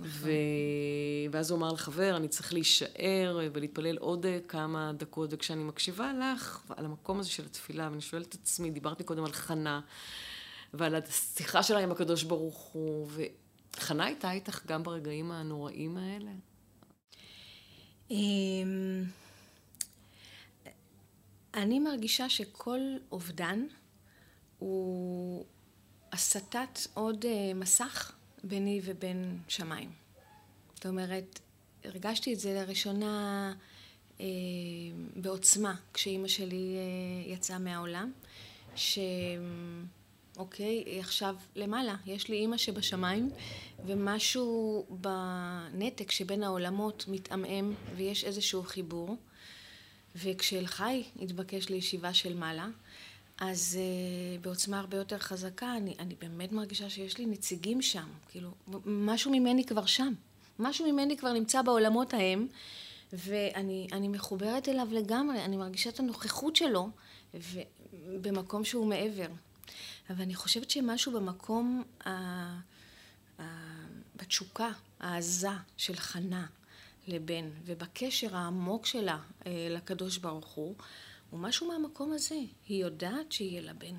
ו... 0.00 0.30
ואז 1.30 1.50
הוא 1.50 1.58
אמר 1.58 1.72
לחבר, 1.72 2.16
אני 2.16 2.28
צריך 2.28 2.52
להישאר 2.52 3.38
ולהתפלל 3.52 3.96
עוד 3.96 4.26
כמה 4.48 4.92
דקות, 4.96 5.30
וכשאני 5.32 5.64
מקשיבה 5.64 6.12
לך, 6.12 6.60
על 6.76 6.84
המקום 6.84 7.20
הזה 7.20 7.30
של 7.30 7.44
התפילה, 7.44 7.88
ואני 7.90 8.00
שואלת 8.00 8.34
את 8.34 8.34
עצמי, 8.34 8.70
דיברתי 8.70 9.04
קודם 9.04 9.24
על 9.24 9.32
חנה, 9.32 9.80
ועל 10.74 10.94
השיחה 10.94 11.62
שלה 11.62 11.78
עם 11.78 11.92
הקדוש 11.92 12.22
ברוך 12.22 12.58
הוא, 12.58 13.08
וחנה 13.76 14.04
הייתה 14.04 14.32
איתך 14.32 14.66
גם 14.66 14.82
ברגעים 14.82 15.32
הנוראים 15.32 15.96
האלה? 15.96 16.30
אמ, 18.10 19.04
אני 21.54 21.80
מרגישה 21.80 22.28
שכל 22.28 22.80
אובדן 23.12 23.66
הוא 24.58 25.44
הסטת 26.12 26.78
עוד 26.94 27.24
אה, 27.24 27.54
מסך 27.54 28.15
ביני 28.48 28.80
ובין 28.84 29.38
שמיים. 29.48 29.90
זאת 30.74 30.86
אומרת, 30.86 31.40
הרגשתי 31.84 32.34
את 32.34 32.40
זה 32.40 32.54
לראשונה 32.54 33.52
אה, 34.20 34.26
בעוצמה 35.16 35.74
כשאימא 35.94 36.28
שלי 36.28 36.76
אה, 36.76 37.32
יצאה 37.32 37.58
מהעולם, 37.58 38.12
שאוקיי, 38.76 40.82
היא 40.86 41.00
עכשיו 41.00 41.36
למעלה, 41.56 41.94
יש 42.06 42.28
לי 42.28 42.36
אימא 42.36 42.56
שבשמיים, 42.56 43.30
ומשהו 43.86 44.86
בנתק 44.90 46.10
שבין 46.10 46.42
העולמות 46.42 47.04
מתעמעם 47.08 47.74
ויש 47.96 48.24
איזשהו 48.24 48.62
חיבור. 48.62 49.16
וכשאלחי 50.24 51.02
התבקש 51.22 51.68
לישיבה 51.68 52.14
של 52.14 52.34
מעלה, 52.34 52.68
אז 53.40 53.78
uh, 53.78 54.44
בעוצמה 54.44 54.78
הרבה 54.78 54.96
יותר 54.96 55.18
חזקה, 55.18 55.76
אני, 55.76 55.94
אני 55.98 56.14
באמת 56.14 56.52
מרגישה 56.52 56.90
שיש 56.90 57.18
לי 57.18 57.26
נציגים 57.26 57.82
שם, 57.82 58.08
כאילו, 58.28 58.50
משהו 58.86 59.32
ממני 59.32 59.64
כבר 59.64 59.86
שם, 59.86 60.12
משהו 60.58 60.92
ממני 60.92 61.16
כבר 61.16 61.32
נמצא 61.32 61.62
בעולמות 61.62 62.14
ההם, 62.14 62.46
ואני 63.12 64.08
מחוברת 64.08 64.68
אליו 64.68 64.88
לגמרי, 64.92 65.44
אני 65.44 65.56
מרגישה 65.56 65.90
את 65.90 66.00
הנוכחות 66.00 66.56
שלו 66.56 66.88
במקום 68.22 68.64
שהוא 68.64 68.86
מעבר. 68.86 69.26
אבל 70.10 70.22
אני 70.22 70.34
חושבת 70.34 70.70
שמשהו 70.70 71.12
במקום, 71.12 71.82
ה, 72.06 72.10
ה, 73.38 73.44
בתשוקה 74.16 74.70
העזה 75.00 75.48
של 75.76 75.96
חנה 75.96 76.46
לבן, 77.08 77.50
ובקשר 77.64 78.36
העמוק 78.36 78.86
שלה 78.86 79.18
אה, 79.46 79.68
לקדוש 79.70 80.18
ברוך 80.18 80.48
הוא, 80.48 80.74
הוא 81.30 81.40
משהו 81.40 81.68
מהמקום 81.68 82.12
הזה. 82.12 82.40
היא 82.68 82.82
יודעת 82.82 83.32
שיהיה 83.32 83.62
לה 83.62 83.72
בן. 83.72 83.96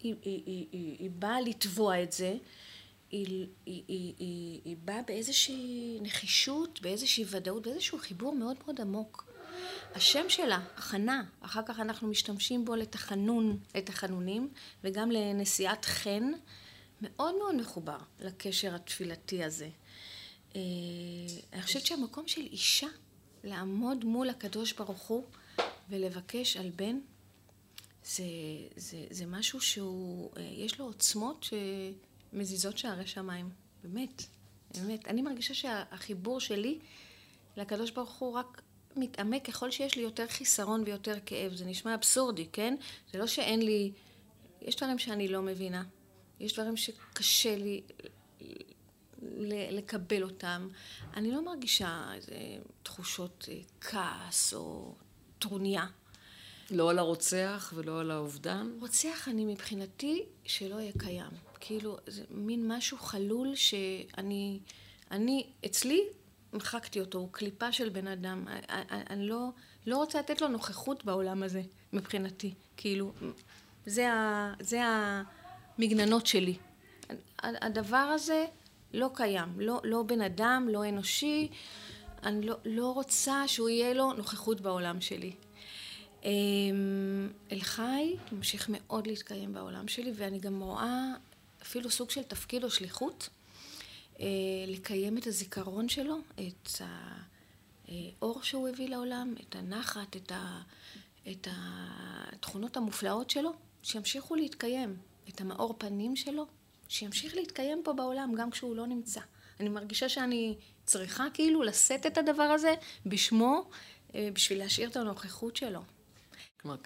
היא, 0.00 0.14
היא, 0.22 0.42
היא, 0.46 0.66
היא, 0.72 0.96
היא 0.98 1.10
באה 1.10 1.40
לתבוע 1.40 2.02
את 2.02 2.12
זה, 2.12 2.36
היא, 3.10 3.46
היא, 3.66 3.82
היא, 3.88 4.14
היא, 4.18 4.60
היא 4.64 4.76
באה 4.84 5.02
באיזושהי 5.06 5.98
נחישות, 6.02 6.80
באיזושהי 6.82 7.24
ודאות, 7.30 7.62
באיזשהו 7.62 7.98
חיבור 7.98 8.34
מאוד 8.34 8.56
מאוד 8.64 8.80
עמוק. 8.80 9.32
השם 9.94 10.28
שלה, 10.28 10.60
חנה, 10.76 11.22
אחר 11.40 11.60
כך 11.66 11.80
אנחנו 11.80 12.08
משתמשים 12.08 12.64
בו 12.64 12.74
לתחנון, 12.74 13.58
לתחנונים, 13.74 14.48
וגם 14.84 15.10
לנשיאת 15.10 15.84
חן, 15.84 16.32
מאוד 17.00 17.34
מאוד 17.38 17.54
מחובר 17.54 17.98
לקשר 18.20 18.74
התפילתי 18.74 19.44
הזה. 19.44 19.68
אה, 20.56 20.60
אני 21.52 21.62
חושבת 21.62 21.86
שהמקום 21.86 22.28
של 22.28 22.40
אישה, 22.40 22.86
לעמוד 23.44 24.04
מול 24.04 24.30
הקדוש 24.30 24.72
ברוך 24.72 25.02
הוא 25.02 25.24
ולבקש 25.92 26.56
על 26.56 26.70
בן, 26.70 26.98
זה, 28.04 28.24
זה, 28.76 29.04
זה 29.10 29.26
משהו 29.26 29.60
שהוא, 29.60 30.30
אה, 30.36 30.42
יש 30.42 30.78
לו 30.78 30.84
עוצמות 30.84 31.46
שמזיזות 32.32 32.78
שערי 32.78 33.06
שמיים, 33.06 33.50
באמת, 33.84 34.22
באמת. 34.74 35.08
אני 35.08 35.22
מרגישה 35.22 35.54
שהחיבור 35.54 36.40
שלי 36.40 36.78
לקדוש 37.56 37.90
ברוך 37.90 38.12
הוא 38.12 38.32
רק 38.32 38.62
מתעמק 38.96 39.44
ככל 39.44 39.70
שיש 39.70 39.96
לי 39.96 40.02
יותר 40.02 40.26
חיסרון 40.26 40.82
ויותר 40.86 41.14
כאב. 41.26 41.54
זה 41.54 41.64
נשמע 41.64 41.94
אבסורדי, 41.94 42.46
כן? 42.52 42.74
זה 43.12 43.18
לא 43.18 43.26
שאין 43.26 43.62
לי... 43.62 43.92
יש 44.62 44.76
דברים 44.76 44.98
שאני 44.98 45.28
לא 45.28 45.42
מבינה. 45.42 45.84
יש 46.40 46.52
דברים 46.52 46.76
שקשה 46.76 47.56
לי 47.56 47.82
לקבל 49.70 50.22
אותם. 50.22 50.68
אני 51.14 51.30
לא 51.30 51.44
מרגישה 51.44 52.12
איזה 52.14 52.34
תחושות 52.82 53.48
אה, 53.48 53.58
כעס 53.80 54.54
או 54.54 54.94
טרוניה. 55.42 55.86
לא 56.70 56.90
על 56.90 56.98
הרוצח 56.98 57.72
ולא 57.76 58.00
על 58.00 58.10
האובדן? 58.10 58.70
רוצח 58.80 59.28
אני 59.28 59.44
מבחינתי 59.44 60.24
שלא 60.44 60.80
יהיה 60.80 60.92
קיים. 60.98 61.30
כאילו, 61.60 61.96
זה 62.06 62.24
מין 62.30 62.72
משהו 62.72 62.98
חלול 62.98 63.54
שאני... 63.54 64.58
אני, 65.10 65.46
אצלי, 65.66 66.02
מחקתי 66.52 67.00
אותו, 67.00 67.18
הוא 67.18 67.28
קליפה 67.32 67.72
של 67.72 67.88
בן 67.88 68.06
אדם. 68.06 68.44
אני 69.10 69.28
לא, 69.28 69.48
לא 69.86 69.96
רוצה 69.96 70.18
לתת 70.18 70.40
לו 70.40 70.48
נוכחות 70.48 71.04
בעולם 71.04 71.42
הזה, 71.42 71.62
מבחינתי. 71.92 72.54
כאילו, 72.76 73.12
זה, 73.86 74.12
ה, 74.12 74.54
זה 74.60 74.80
המגננות 75.78 76.26
שלי. 76.26 76.56
הדבר 77.42 77.96
הזה 77.96 78.44
לא 78.94 79.10
קיים. 79.14 79.48
לא, 79.56 79.80
לא 79.84 80.02
בן 80.02 80.20
אדם, 80.20 80.68
לא 80.70 80.88
אנושי. 80.88 81.48
אני 82.22 82.46
לא, 82.46 82.56
לא 82.64 82.86
רוצה 82.92 83.48
שהוא 83.48 83.68
יהיה 83.68 83.94
לו 83.94 84.12
נוכחות 84.12 84.60
בעולם 84.60 85.00
שלי. 85.00 85.32
אמ, 86.24 87.28
אל 87.52 87.60
חי 87.60 88.16
ממשיך 88.32 88.66
מאוד 88.72 89.06
להתקיים 89.06 89.52
בעולם 89.52 89.88
שלי, 89.88 90.12
ואני 90.14 90.38
גם 90.38 90.60
רואה 90.60 91.14
אפילו 91.62 91.90
סוג 91.90 92.10
של 92.10 92.22
תפקיד 92.22 92.64
או 92.64 92.70
שליחות, 92.70 93.28
אה, 94.20 94.26
לקיים 94.66 95.18
את 95.18 95.26
הזיכרון 95.26 95.88
שלו, 95.88 96.18
את 96.34 96.68
האור 97.88 98.42
שהוא 98.42 98.68
הביא 98.68 98.88
לעולם, 98.88 99.34
את 99.40 99.56
הנחת, 99.56 100.16
את, 100.16 100.32
ה, 100.32 100.62
את 101.30 101.48
התכונות 101.50 102.76
המופלאות 102.76 103.30
שלו, 103.30 103.52
שימשיכו 103.82 104.34
להתקיים, 104.34 104.96
את 105.28 105.40
המאור 105.40 105.74
פנים 105.78 106.16
שלו, 106.16 106.46
שימשיך 106.88 107.34
להתקיים 107.34 107.80
פה 107.84 107.92
בעולם 107.92 108.32
גם 108.36 108.50
כשהוא 108.50 108.76
לא 108.76 108.86
נמצא. 108.86 109.20
אני 109.60 109.68
מרגישה 109.68 110.08
שאני 110.08 110.56
צריכה 110.92 111.26
כאילו 111.34 111.62
לשאת 111.62 112.06
את 112.06 112.18
הדבר 112.18 112.42
הזה 112.42 112.74
בשמו, 113.06 113.70
אה, 114.14 114.28
בשביל 114.32 114.58
להשאיר 114.58 114.88
את 114.88 114.96
הנוכחות 114.96 115.56
שלו. 115.56 115.80
כלומר, 116.60 116.76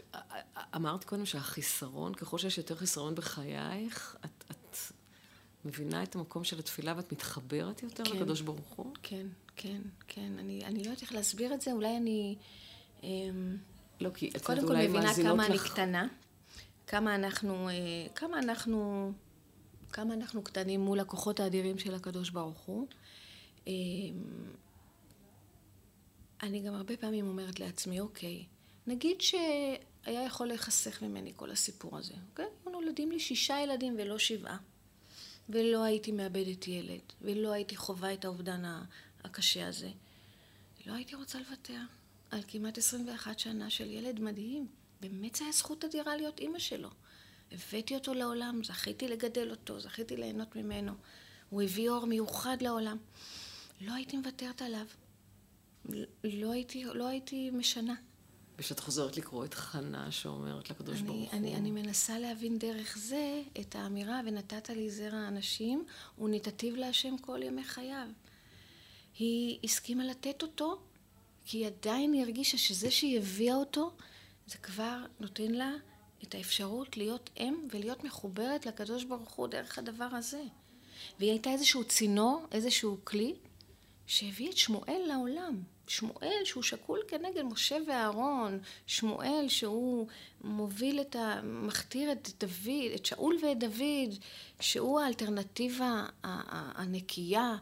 אמרת 0.76 1.04
קודם 1.04 1.26
שהחיסרון, 1.26 2.14
ככל 2.14 2.38
שיש 2.38 2.58
יותר 2.58 2.76
חיסרון 2.76 3.14
בחייך, 3.14 4.16
את, 4.24 4.44
את 4.50 4.76
מבינה 5.64 6.02
את 6.02 6.14
המקום 6.14 6.44
של 6.44 6.58
התפילה 6.58 6.94
ואת 6.96 7.12
מתחברת 7.12 7.82
יותר 7.82 8.04
כן, 8.04 8.16
לקדוש 8.16 8.40
ברוך 8.40 8.72
הוא? 8.76 8.94
כן, 9.02 9.26
כן, 9.56 9.80
כן. 10.08 10.32
אני, 10.38 10.64
אני 10.64 10.78
לא 10.78 10.84
יודעת 10.84 11.02
איך 11.02 11.12
להסביר 11.12 11.54
את 11.54 11.60
זה, 11.60 11.72
אולי 11.72 11.96
אני... 11.96 12.36
אמ, 13.02 13.56
לא, 14.00 14.10
כי 14.14 14.30
את 14.36 14.44
קודם 14.44 14.66
כל 14.66 14.76
מבינה 14.76 15.14
כמה 15.14 15.48
לך... 15.48 15.50
אני 15.50 15.58
קטנה, 15.58 16.06
כמה 16.86 17.14
אנחנו, 17.14 17.68
אה, 17.68 17.74
כמה 18.14 18.38
אנחנו, 18.38 19.12
כמה 19.92 20.14
אנחנו 20.14 20.44
קטנים 20.44 20.80
מול 20.80 21.00
הכוחות 21.00 21.40
האדירים 21.40 21.78
של 21.78 21.94
הקדוש 21.94 22.30
ברוך 22.30 22.58
הוא. 22.58 22.86
אמ, 23.66 23.72
אני 26.42 26.60
גם 26.60 26.74
הרבה 26.74 26.96
פעמים 26.96 27.28
אומרת 27.28 27.60
לעצמי, 27.60 28.00
אוקיי, 28.00 28.44
נגיד 28.86 29.20
שהיה 29.20 30.22
יכול 30.26 30.46
להיחסך 30.46 31.02
ממני 31.02 31.32
כל 31.36 31.50
הסיפור 31.50 31.98
הזה, 31.98 32.14
אוקיי? 32.30 32.46
נולדים 32.66 33.12
לי 33.12 33.20
שישה 33.20 33.60
ילדים 33.60 33.96
ולא 33.98 34.18
שבעה. 34.18 34.56
ולא 35.48 35.82
הייתי 35.82 36.12
מאבדת 36.12 36.68
ילד, 36.68 37.00
ולא 37.22 37.52
הייתי 37.52 37.76
חווה 37.76 38.14
את 38.14 38.24
האובדן 38.24 38.62
הקשה 39.24 39.68
הזה. 39.68 39.90
לא 40.86 40.92
הייתי 40.92 41.14
רוצה 41.14 41.38
לוותר 41.38 41.80
על 42.30 42.40
כמעט 42.48 42.78
21 42.78 43.38
שנה 43.38 43.70
של 43.70 43.90
ילד 43.90 44.20
מדהים. 44.20 44.66
באמת 45.00 45.34
זו 45.34 45.44
הייתה 45.44 45.58
זכות 45.58 45.84
אדירה 45.84 46.16
להיות 46.16 46.40
אימא 46.40 46.58
שלו. 46.58 46.88
הבאתי 47.52 47.94
אותו 47.94 48.14
לעולם, 48.14 48.64
זכיתי 48.64 49.08
לגדל 49.08 49.50
אותו, 49.50 49.80
זכיתי 49.80 50.16
ליהנות 50.16 50.56
ממנו. 50.56 50.92
הוא 51.50 51.62
הביא 51.62 51.90
אור 51.90 52.06
מיוחד 52.06 52.56
לעולם. 52.60 52.96
לא 53.80 53.92
הייתי 53.92 54.16
מוותרת 54.16 54.62
עליו. 54.62 54.86
לא 56.24 56.52
הייתי, 56.52 56.84
לא 56.84 57.08
הייתי 57.08 57.50
משנה. 57.50 57.94
ושאת 58.58 58.80
חוזרת 58.80 59.16
לקרוא 59.16 59.44
את 59.44 59.54
חנה 59.54 60.12
שאומרת 60.12 60.70
לקדוש 60.70 60.98
אני, 61.00 61.06
ברוך 61.06 61.32
הוא. 61.32 61.38
אני, 61.38 61.56
אני 61.56 61.70
מנסה 61.70 62.18
להבין 62.18 62.58
דרך 62.58 62.98
זה 62.98 63.42
את 63.60 63.76
האמירה, 63.76 64.20
ונתת 64.26 64.68
לי 64.70 64.90
זרע 64.90 65.28
אנשים, 65.28 65.84
ונתתיו 66.18 66.76
להשם 66.76 67.18
כל 67.18 67.42
ימי 67.42 67.64
חייו. 67.64 68.08
היא 69.18 69.58
הסכימה 69.64 70.04
לתת 70.04 70.42
אותו, 70.42 70.78
כי 71.44 71.58
היא 71.58 71.66
עדיין 71.66 72.14
הרגישה 72.14 72.58
שזה 72.58 72.90
שהיא 72.90 73.18
הביאה 73.18 73.54
אותו, 73.54 73.90
זה 74.46 74.58
כבר 74.58 75.04
נותן 75.20 75.50
לה 75.50 75.72
את 76.22 76.34
האפשרות 76.34 76.96
להיות 76.96 77.30
אם 77.36 77.68
ולהיות 77.70 78.04
מחוברת 78.04 78.66
לקדוש 78.66 79.04
ברוך 79.04 79.32
הוא 79.32 79.48
דרך 79.48 79.78
הדבר 79.78 80.04
הזה. 80.04 80.42
והיא 81.18 81.30
הייתה 81.30 81.50
איזשהו 81.50 81.84
צינור, 81.84 82.46
איזשהו 82.52 82.98
כלי, 83.04 83.34
שהביא 84.06 84.50
את 84.50 84.56
שמואל 84.56 85.02
לעולם. 85.08 85.62
שמואל 85.88 86.40
שהוא 86.44 86.62
שקול 86.62 87.00
כנגד 87.08 87.42
משה 87.42 87.76
ואהרון, 87.88 88.58
שמואל 88.86 89.44
שהוא 89.48 90.06
מוביל 90.44 91.00
את 91.00 91.16
ה... 91.16 91.40
מכתיר 91.44 92.12
את 92.12 92.28
דוד, 92.40 92.90
את 92.94 93.06
שאול 93.06 93.36
ואת 93.42 93.58
דוד, 93.58 94.14
שהוא 94.60 95.00
האלטרנטיבה 95.00 96.06
הנקייה 96.22 97.56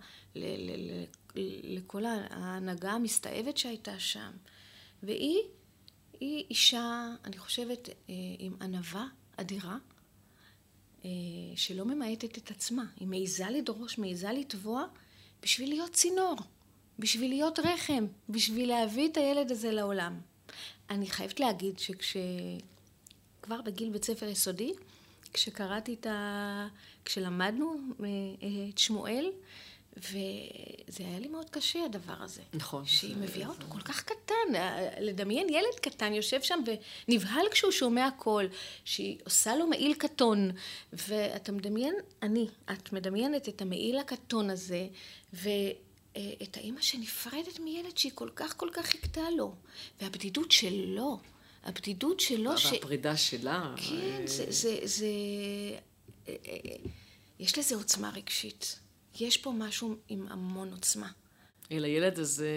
לכל 1.65 2.05
ההנהגה 2.05 2.93
המסתאבת 2.93 3.57
שהייתה 3.57 3.99
שם. 3.99 4.31
והיא, 5.03 5.39
היא 6.21 6.45
אישה, 6.51 7.09
אני 7.25 7.39
חושבת, 7.39 7.89
אה, 7.89 8.15
עם 8.39 8.57
ענווה 8.61 9.07
אדירה, 9.37 9.77
אה, 11.05 11.11
שלא 11.57 11.85
ממעטת 11.85 12.39
את 12.39 12.51
עצמה. 12.51 12.85
היא 12.97 13.09
מעיזה 13.09 13.51
לדרוש, 13.51 13.99
מעיזה 13.99 14.33
לתבוע, 14.33 14.87
בשביל 15.45 15.69
להיות 15.69 15.93
צינור. 15.93 16.37
בשביל 16.99 17.31
להיות 17.31 17.59
רחם, 17.59 18.07
בשביל 18.29 18.69
להביא 18.69 19.09
את 19.09 19.17
הילד 19.17 19.51
הזה 19.51 19.73
לעולם. 19.73 20.21
אני 20.91 21.07
חייבת 21.07 21.41
להגיד 21.41 21.79
שכש... 21.79 22.17
כבר 23.43 23.63
בגיל 23.63 23.91
בית 23.91 24.05
ספר 24.05 24.29
יסודי, 24.29 24.73
כשקראתי 25.33 25.95
את 25.95 26.07
ה... 26.07 26.69
כשלמדנו 27.05 27.77
אה, 28.01 28.07
את 28.71 28.79
שמואל, 28.79 29.31
וזה 29.97 31.05
היה 31.05 31.19
לי 31.19 31.29
מאוד 31.29 31.51
קשה 31.51 31.85
הדבר 31.85 32.17
הזה. 32.21 32.43
נכון. 32.55 32.87
שהיא 32.87 33.17
מביאה 33.17 33.49
אותו 33.49 33.67
כל 33.69 33.81
כך 33.81 34.03
קטן, 34.03 34.55
אה, 34.55 34.91
לדמיין 35.01 35.49
ילד 35.49 35.81
קטן 35.83 36.15
יושב 36.15 36.43
שם 36.43 36.59
ונבהל 37.09 37.47
כשהוא 37.51 37.73
שומע 37.73 38.09
קול, 38.19 38.49
שהיא 38.85 39.19
עושה 39.25 39.57
לו 39.57 39.67
מעיל 39.67 39.95
קטון, 39.95 40.51
ואתה 40.93 41.53
מדמיין, 41.53 41.95
אני, 42.23 42.47
את 42.73 42.93
מדמיינת 42.93 43.49
את 43.49 43.63
המעיל 43.63 43.99
הקטון 43.99 44.51
הזה, 44.51 44.87
ו... 45.35 45.49
אה, 46.17 46.33
האימא 46.57 46.81
שנפרדת 46.81 47.59
מילד 47.59 47.99
שהיא 47.99 48.13
כל 48.15 48.29
כך 48.37 48.57
כל 48.57 48.69
כך 48.73 48.87
חיכתה 48.87 49.31
לו. 49.37 49.55
והבדידות 50.01 50.53
שלו, 50.53 51.21
הבדידות 51.65 52.21
שלו 52.21 52.59
ש... 52.59 52.67
והפרידה 52.67 53.17
שלה. 53.17 53.75
כן, 53.77 53.95
אה, 53.95 54.27
זה, 54.27 54.45
זה, 54.49 54.79
זה... 54.85 55.07
אה, 56.29 56.35
יש 57.39 57.59
לזה 57.59 57.75
עוצמה 57.75 58.11
רגשית. 58.11 58.79
יש 59.21 59.37
פה 59.37 59.53
משהו 59.59 59.97
עם 60.09 60.27
המון 60.29 60.73
עוצמה. 60.73 61.11
אל 61.73 61.85
הילד 61.85 62.19
הזה 62.19 62.51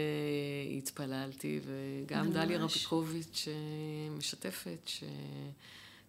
התפללתי, 0.77 1.59
וגם 1.65 2.25
ממש. 2.25 2.35
דליה 2.35 2.59
רביקוביץ' 2.59 3.47
משתפת, 4.17 4.89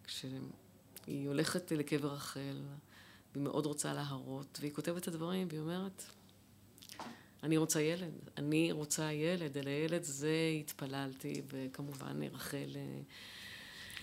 שכשהיא 0.07 1.29
הולכת 1.29 1.73
לקבר 1.73 2.09
רחל, 2.09 2.61
והיא 3.35 3.45
מאוד 3.45 3.67
רוצה 3.67 3.95
להרות, 3.95 4.59
והיא 4.61 4.73
כותבת 4.73 5.03
את 5.03 5.09
הדברים, 5.09 5.47
והיא 5.51 5.61
אומרת, 5.61 6.05
אני 7.43 7.57
רוצה 7.57 7.81
ילד, 7.81 8.13
אני 8.37 8.73
רוצה 8.73 9.13
ילד, 9.13 9.57
אל 9.57 9.69
הילד 9.69 10.03
זה 10.03 10.33
התפללתי, 10.61 11.43
וכמובן 11.49 12.23
רחל 12.23 12.77
אה, 12.77 13.01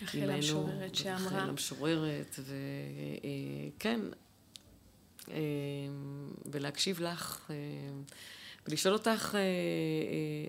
רחל 0.02 0.30
המשוררת 0.30 0.94
שאמרה. 0.94 1.26
רחל 1.26 1.48
המשוררת, 1.48 2.38
וכן, 3.76 4.00
ולהקשיב 6.46 7.00
לך, 7.00 7.50
ולשאול 8.66 8.94
אותך 8.94 9.38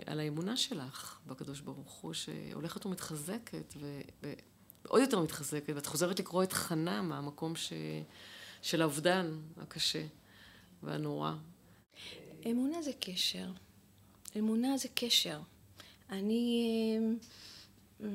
על 0.05 0.19
האמונה 0.19 0.57
שלך 0.57 1.19
בקדוש 1.27 1.61
ברוך 1.61 1.91
הוא, 1.91 2.13
שהולכת 2.13 2.85
ומתחזקת, 2.85 3.73
ועוד 4.85 5.01
יותר 5.01 5.19
מתחזקת, 5.19 5.73
ואת 5.75 5.85
חוזרת 5.85 6.19
לקרוא 6.19 6.43
את 6.43 6.53
חנה 6.53 7.01
מהמקום 7.01 7.55
ש... 7.55 7.73
של 8.61 8.81
האובדן 8.81 9.39
הקשה 9.57 10.05
והנורא. 10.83 11.33
אמונה 12.51 12.81
זה 12.81 12.91
קשר. 12.99 13.51
אמונה 14.37 14.77
זה 14.77 14.87
קשר. 14.95 15.39
אני 16.09 16.97
אה, 18.01 18.07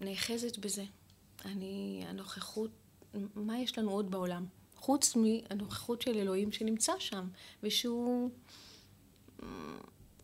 נאחזת 0.00 0.58
בזה. 0.58 0.84
אני, 1.44 2.04
הנוכחות, 2.06 2.70
מה 3.34 3.58
יש 3.58 3.78
לנו 3.78 3.90
עוד 3.90 4.10
בעולם? 4.10 4.46
חוץ 4.78 5.16
מהנוכחות 5.16 6.02
של 6.02 6.18
אלוהים 6.18 6.52
שנמצא 6.52 6.92
שם, 6.98 7.28
ושהוא 7.62 8.30
אה, 9.42 9.48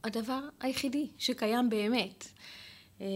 הדבר 0.05 0.41
היחידי 0.61 1.09
שקיים 1.19 1.71
באמת. 1.71 2.25
אה, 3.01 3.07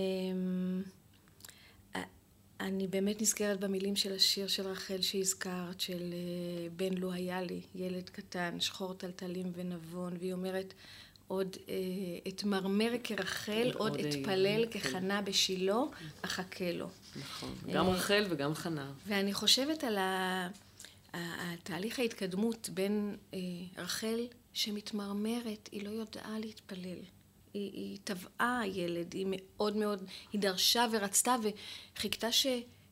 אני 2.61 2.86
באמת 2.86 3.22
נזכרת 3.22 3.61
במילים 3.61 3.97
של 3.97 4.14
השיר 4.14 4.47
של 4.49 4.66
רחל 4.66 5.01
שהזכרת, 5.01 5.80
של 5.80 6.14
בן 6.76 6.95
לו 6.95 7.12
היה 7.12 7.43
לי, 7.43 7.61
ילד 7.74 8.09
קטן, 8.09 8.61
שחור 8.61 8.95
טלטלים 8.95 9.53
ונבון, 9.55 10.16
והיא 10.18 10.32
אומרת, 10.32 10.74
עוד 11.28 11.57
אה, 11.68 11.74
אתמרמר 12.28 12.93
כרחל, 13.05 13.70
עוד 13.74 13.97
אתפלל 13.97 14.66
כחנה 14.70 15.22
בשילה, 15.22 15.80
אחכה 16.22 16.72
לו. 16.72 16.89
נכון, 17.20 17.55
גם 17.72 17.86
אה, 17.86 17.93
רחל 17.93 18.26
וגם 18.30 18.55
חנה. 18.55 18.93
ואני 19.07 19.34
חושבת 19.34 19.84
על 19.84 19.99
התהליך 21.14 21.98
ההתקדמות 21.98 22.68
בין 22.74 23.16
אה, 23.34 23.38
רחל 23.76 24.26
שמתמרמרת, 24.52 25.68
היא 25.72 25.84
לא 25.84 25.90
יודעה 25.90 26.38
להתפלל. 26.38 26.98
היא, 27.54 27.72
היא 27.72 27.98
טבעה 28.04 28.62
ילד, 28.66 29.14
היא 29.14 29.26
מאוד 29.30 29.76
מאוד, 29.76 30.04
היא 30.32 30.40
דרשה 30.40 30.86
ורצתה 30.92 31.36
וחיכתה 31.94 32.32
ש... 32.32 32.46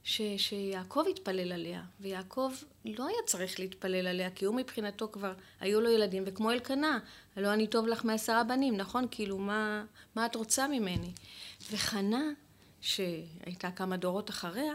ש, 0.07 0.21
שיעקב 0.37 1.05
התפלל 1.11 1.53
עליה, 1.53 1.83
ויעקב 2.01 2.53
לא 2.85 3.07
היה 3.07 3.17
צריך 3.27 3.61
להתפלל 3.61 4.07
עליה, 4.07 4.31
כי 4.31 4.45
הוא 4.45 4.55
מבחינתו 4.55 5.09
כבר, 5.13 5.33
היו 5.61 5.81
לו 5.81 5.91
ילדים, 5.91 6.23
וכמו 6.27 6.51
אלקנה, 6.51 6.99
הלא 7.37 7.53
אני 7.53 7.67
טוב 7.67 7.87
לך 7.87 8.05
מעשרה 8.05 8.45
בנים, 8.45 8.77
נכון? 8.77 9.07
כאילו, 9.11 9.39
מה, 9.39 9.85
מה 10.15 10.27
את 10.27 10.35
רוצה 10.35 10.69
ממני? 10.69 11.13
וחנה, 11.71 12.23
שהייתה 12.81 13.71
כמה 13.71 13.97
דורות 13.97 14.31
אחריה, 14.31 14.75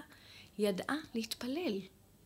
ידעה 0.59 0.97
להתפלל. 1.15 1.79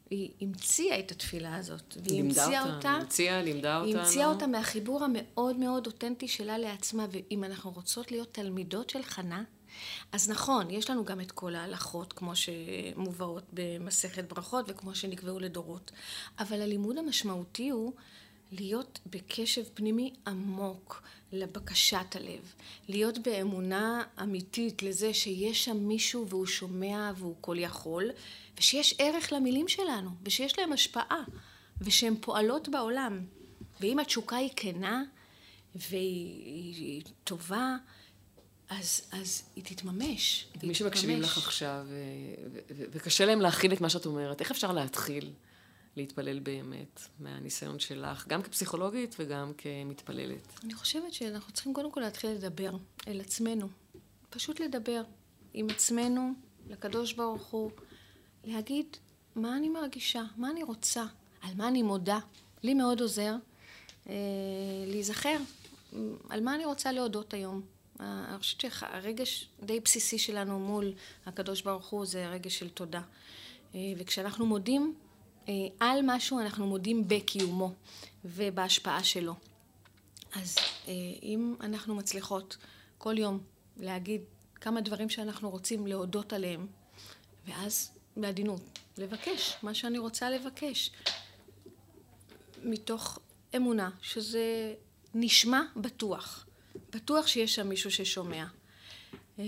היא 0.10 0.30
המציאה 0.42 1.00
את 1.00 1.12
התפילה 1.12 1.56
הזאת. 1.56 1.98
והיא 2.04 2.20
המציאה 2.20 2.62
אותה. 2.62 2.76
אותה 2.76 2.90
המציאה, 2.90 3.42
לימדה 3.42 3.78
אותה. 3.78 3.88
היא 3.88 3.98
המציאה 3.98 4.28
אותה 4.28 4.48
מהחיבור 4.48 5.04
המאוד 5.04 5.56
מאוד 5.56 5.88
אותנטי 5.88 6.28
שלה 6.28 6.58
לעצמה, 6.58 7.06
ואם 7.12 7.44
אנחנו 7.44 7.72
רוצות 7.72 8.12
להיות 8.12 8.34
תלמידות 8.34 8.90
של 8.90 9.04
חנה, 9.04 9.44
אז 10.12 10.30
נכון, 10.30 10.70
יש 10.70 10.90
לנו 10.90 11.06
גם 11.06 11.22
את 11.22 11.32
כל 11.32 11.56
ההלכות, 11.56 12.14
כמו 12.14 12.32
שמובאות 12.36 13.44
במסכת 13.54 14.24
ברכות 14.34 14.66
וכמו 14.68 14.96
שנקבעו 14.96 15.40
לדורות. 15.40 15.92
אבל 16.40 16.62
הלימוד 16.62 16.98
המשמעותי 16.98 17.70
הוא 17.70 17.94
להיות 18.52 19.00
בקשב 19.06 19.64
פנימי 19.74 20.14
עמוק 20.28 21.02
לבקשת 21.36 22.16
הלב. 22.16 22.54
להיות 22.88 23.18
באמונה 23.18 24.04
אמיתית 24.22 24.84
לזה 24.84 25.14
שיש 25.14 25.66
שם 25.66 25.78
מישהו 25.78 26.28
והוא 26.28 26.46
שומע 26.46 27.12
והוא 27.18 27.36
כל 27.42 27.56
יכול, 27.60 28.04
ושיש 28.58 28.96
ערך 29.00 29.34
למילים 29.34 29.68
שלנו, 29.68 30.10
ושיש 30.24 30.60
להם 30.60 30.74
השפעה, 30.74 31.24
ושהן 31.82 32.16
פועלות 32.22 32.70
בעולם. 32.70 33.26
ואם 33.82 34.00
התשוקה 34.00 34.36
היא 34.36 34.50
כנה, 34.56 35.04
והיא 35.76 37.04
טובה, 37.24 37.76
אז, 38.70 39.02
אז 39.12 39.44
היא 39.56 39.64
תתממש. 39.64 40.48
מי 40.64 40.74
שמקשיבים 40.76 41.22
לך 41.22 41.38
עכשיו, 41.38 41.86
וקשה 42.70 43.26
להם 43.26 43.42
להכיל 43.42 43.74
את 43.74 43.82
מה 43.82 43.90
שאת 43.90 44.06
אומרת, 44.06 44.42
איך 44.42 44.52
אפשר 44.52 44.72
להתחיל 44.72 45.32
להתפלל 45.98 46.40
באמת, 46.40 47.02
מהניסיון 47.20 47.80
שלך, 47.80 48.28
גם 48.28 48.44
כפסיכולוגית 48.44 49.16
וגם 49.20 49.52
כמתפללת? 49.58 50.60
אני 50.64 50.74
חושבת 50.74 51.14
שאנחנו 51.14 51.54
צריכים 51.54 51.74
קודם 51.74 51.92
כל 51.92 52.02
להתחיל 52.02 52.30
לדבר 52.30 52.72
אל 53.08 53.22
עצמנו. 53.22 53.68
פשוט 54.30 54.60
לדבר 54.60 55.04
עם 55.54 55.70
עצמנו, 55.70 56.34
לקדוש 56.70 57.14
ברוך 57.14 57.46
הוא, 57.46 57.72
להגיד 58.44 58.98
מה 59.36 59.58
אני 59.58 59.70
מרגישה, 59.70 60.24
מה 60.38 60.52
אני 60.52 60.64
רוצה, 60.64 61.06
על 61.42 61.52
מה 61.56 61.68
אני 61.68 61.82
מודה. 61.82 62.20
לי 62.64 62.74
מאוד 62.74 63.02
עוזר 63.02 63.36
אה, 64.10 64.14
להיזכר 64.88 65.38
על 66.30 66.42
מה 66.42 66.56
אני 66.56 66.66
רוצה 66.66 66.92
להודות 66.92 67.34
היום. 67.34 67.62
אני 68.00 68.38
חושבת 68.40 68.62
שהרגש 68.62 69.50
די 69.64 69.80
בסיסי 69.80 70.18
שלנו 70.18 70.60
מול 70.60 70.94
הקדוש 71.26 71.62
ברוך 71.62 71.88
הוא 71.88 72.06
זה 72.06 72.28
רגש 72.28 72.60
של 72.60 72.70
תודה. 72.70 73.02
אה, 73.76 73.80
וכשאנחנו 73.98 74.46
מודים 74.46 74.94
אה, 74.94 75.05
על 75.80 76.00
משהו, 76.04 76.40
אנחנו 76.40 76.68
מודים 76.68 77.08
בקיומו 77.08 77.74
ובהשפעה 78.26 79.04
שלו. 79.04 79.36
אז 80.36 80.56
אה, 80.88 80.94
אם 81.24 81.56
אנחנו 81.62 81.96
מצליחות 81.96 82.58
כל 82.98 83.18
יום 83.18 83.40
להגיד 83.78 84.22
כמה 84.56 84.82
דברים 84.82 85.10
שאנחנו 85.10 85.50
רוצים 85.50 85.88
להודות 85.88 86.34
עליהם, 86.34 86.68
ואז 87.48 87.92
בעדינות, 88.18 88.62
לבקש 88.98 89.56
מה 89.64 89.74
שאני 89.74 89.98
רוצה 89.98 90.30
לבקש, 90.30 90.92
מתוך 92.64 93.20
אמונה 93.56 93.90
שזה 94.02 94.74
נשמע 95.14 95.62
בטוח. 95.76 96.46
בטוח 96.94 97.28
שיש 97.28 97.56
שם 97.56 97.70
מישהו 97.70 97.92
ששומע. 97.92 98.46
אה, 99.40 99.44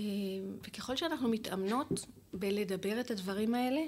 וככל 0.62 0.96
שאנחנו 0.96 1.28
מתאמנות 1.28 1.88
בלדבר 2.32 3.00
את 3.00 3.10
הדברים 3.10 3.54
האלה, 3.54 3.80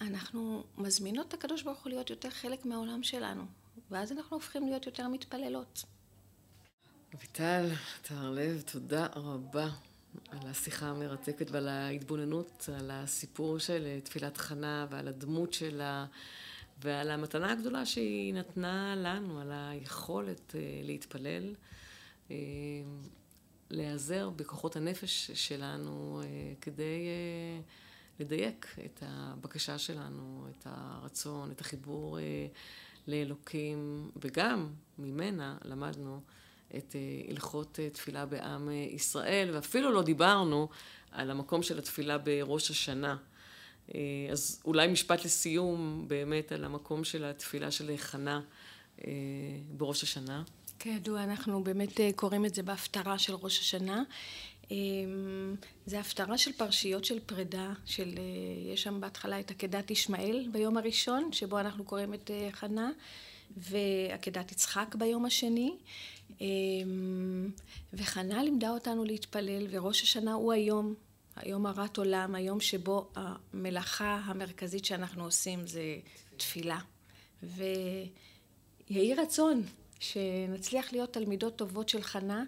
אנחנו 0.00 0.64
מזמינות 0.78 1.28
את 1.28 1.34
הקדוש 1.34 1.62
ברוך 1.62 1.82
הוא 1.84 1.90
להיות 1.90 2.10
יותר 2.10 2.30
חלק 2.30 2.66
מהעולם 2.66 3.02
שלנו, 3.02 3.42
ואז 3.90 4.12
אנחנו 4.12 4.36
הופכים 4.36 4.66
להיות 4.66 4.86
יותר 4.86 5.08
מתפללות. 5.08 5.84
אביטל, 7.14 7.68
תהרלב, 8.02 8.62
תודה 8.72 9.06
רבה 9.16 9.68
על 10.28 10.48
השיחה 10.48 10.86
המרתקת 10.86 11.50
ועל 11.50 11.68
ההתבוננות, 11.68 12.68
על 12.78 12.90
הסיפור 12.90 13.58
של 13.58 14.00
תפילת 14.04 14.36
חנה 14.36 14.86
ועל 14.90 15.08
הדמות 15.08 15.52
שלה 15.52 16.06
ועל 16.82 17.10
המתנה 17.10 17.52
הגדולה 17.52 17.86
שהיא 17.86 18.34
נתנה 18.34 18.94
לנו, 18.96 19.40
על 19.40 19.52
היכולת 19.52 20.54
אה, 20.54 20.80
להתפלל. 20.82 21.54
אה, 22.30 22.36
להיעזר 23.70 24.30
בכוחות 24.30 24.76
הנפש 24.76 25.30
שלנו 25.30 26.20
אה, 26.24 26.52
כדי 26.60 27.06
אה, 27.06 27.60
לדייק 28.20 28.76
את 28.84 29.02
הבקשה 29.06 29.78
שלנו, 29.78 30.46
את 30.50 30.66
הרצון, 30.70 31.50
את 31.50 31.60
החיבור 31.60 32.18
לאלוקים, 33.06 34.10
וגם 34.22 34.68
ממנה 34.98 35.58
למדנו 35.64 36.20
את 36.76 36.96
הלכות 37.28 37.78
תפילה 37.92 38.26
בעם 38.26 38.68
ישראל, 38.90 39.50
ואפילו 39.52 39.90
לא 39.90 40.02
דיברנו 40.02 40.68
על 41.10 41.30
המקום 41.30 41.62
של 41.62 41.78
התפילה 41.78 42.18
בראש 42.18 42.70
השנה. 42.70 43.16
אז 44.32 44.62
אולי 44.64 44.88
משפט 44.88 45.24
לסיום 45.24 46.04
באמת 46.08 46.52
על 46.52 46.64
המקום 46.64 47.04
של 47.04 47.24
התפילה 47.24 47.70
של 47.70 47.96
חנה 47.96 48.40
בראש 49.76 50.02
השנה. 50.02 50.42
כידוע, 50.80 51.24
אנחנו 51.24 51.64
באמת 51.64 52.00
אה, 52.00 52.10
קוראים 52.16 52.44
את 52.46 52.54
זה 52.54 52.62
בהפטרה 52.62 53.18
של 53.18 53.34
ראש 53.34 53.60
השנה. 53.60 54.02
אמ, 54.70 55.54
זה 55.86 56.00
הפטרה 56.00 56.38
של 56.38 56.52
פרשיות 56.52 57.04
של 57.04 57.20
פרידה, 57.20 57.72
של, 57.84 58.14
אה, 58.18 58.72
יש 58.72 58.82
שם 58.82 59.00
בהתחלה 59.00 59.40
את 59.40 59.50
עקדת 59.50 59.90
ישמעאל 59.90 60.48
ביום 60.52 60.76
הראשון, 60.76 61.32
שבו 61.32 61.60
אנחנו 61.60 61.84
קוראים 61.84 62.14
את 62.14 62.30
אה, 62.30 62.48
חנה, 62.52 62.90
ועקדת 63.56 64.52
יצחק 64.52 64.94
ביום 64.98 65.24
השני. 65.24 65.72
אמ, 66.40 67.50
וחנה 67.92 68.42
לימדה 68.42 68.70
אותנו 68.70 69.04
להתפלל, 69.04 69.66
וראש 69.70 70.02
השנה 70.02 70.32
הוא 70.32 70.52
היום, 70.52 70.94
היום 71.36 71.66
הרת 71.66 71.96
עולם, 71.96 72.34
היום 72.34 72.60
שבו 72.60 73.08
המלאכה 73.14 74.20
המרכזית 74.24 74.84
שאנחנו 74.84 75.24
עושים 75.24 75.66
זה 75.66 75.82
תפילה. 76.36 76.78
ויהי 77.42 79.14
רצון 79.14 79.62
שנצליח 80.00 80.92
להיות 80.92 81.12
תלמידות 81.12 81.56
טובות 81.56 81.88
של 81.88 82.02
חנה. 82.02 82.44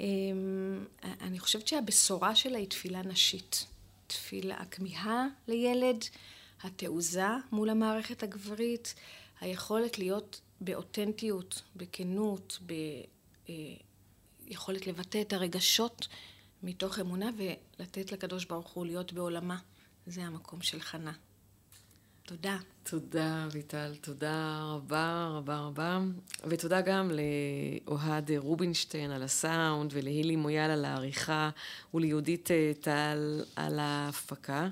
אמ, 0.00 0.84
אני 1.02 1.38
חושבת 1.38 1.68
שהבשורה 1.68 2.34
שלה 2.34 2.58
היא 2.58 2.68
תפילה 2.68 3.02
נשית. 3.02 3.66
תפילה, 4.06 4.56
הכמיהה 4.56 5.26
לילד, 5.48 6.04
התעוזה 6.62 7.26
מול 7.52 7.70
המערכת 7.70 8.22
הגברית, 8.22 8.94
היכולת 9.40 9.98
להיות 9.98 10.40
באותנטיות, 10.60 11.62
בכנות, 11.76 12.58
ביכולת 14.46 14.82
אה, 14.82 14.88
לבטא 14.92 15.20
את 15.20 15.32
הרגשות 15.32 16.08
מתוך 16.62 16.98
אמונה 16.98 17.30
ולתת 17.36 18.12
לקדוש 18.12 18.44
ברוך 18.44 18.70
הוא 18.70 18.86
להיות 18.86 19.12
בעולמה. 19.12 19.58
זה 20.06 20.22
המקום 20.22 20.62
של 20.62 20.80
חנה. 20.80 21.12
תודה. 22.26 22.56
תודה, 22.82 23.44
אביטל. 23.46 23.94
תודה 24.00 24.62
רבה, 24.62 25.28
רבה, 25.36 25.58
רבה. 25.58 26.00
ותודה 26.44 26.80
גם 26.80 27.10
לאוהד 27.10 28.30
רובינשטיין 28.36 29.10
על 29.10 29.22
הסאונד, 29.22 29.90
ולהילי 29.94 30.36
מויאל 30.36 30.70
על 30.70 30.84
העריכה, 30.84 31.50
וליהודית 31.94 32.50
אה, 32.50 32.72
טל 32.80 33.42
על 33.56 33.78
ההפקה. 33.78 34.68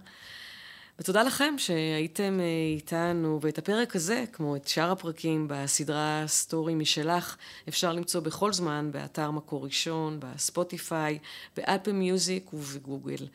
ותודה 0.98 1.22
לכם 1.22 1.55
שהייתם 1.59 2.40
אה, 2.40 2.74
איתנו, 2.74 3.38
ואת 3.42 3.59
הפרק 3.59 3.96
הזה, 3.96 4.24
כמו 4.32 4.57
את 4.57 4.68
שאר 4.68 4.90
הפרקים 4.90 5.46
בסדרה 5.50 6.24
סטורי 6.26 6.74
משלך, 6.74 7.36
אפשר 7.68 7.92
למצוא 7.92 8.20
בכל 8.20 8.52
זמן 8.52 8.88
באתר 8.92 9.30
מקור 9.30 9.64
ראשון, 9.64 10.20
בספוטיפיי, 10.20 11.18
באפל 11.57 11.92
מיוזיק 11.92 12.55
ובגוגל. 12.55 13.26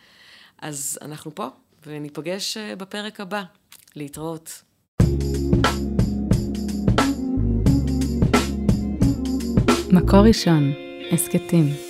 אז 0.58 1.00
אנחנו 1.02 1.36
פה, 1.36 1.48
וניפגש 1.86 2.58
אה, 2.58 2.76
בפרק 2.76 3.20
הבא. 3.20 3.44
להתראות. 3.96 4.64
מקור 9.92 10.20
ראשון, 10.20 10.74
הסכתים. 11.12 11.89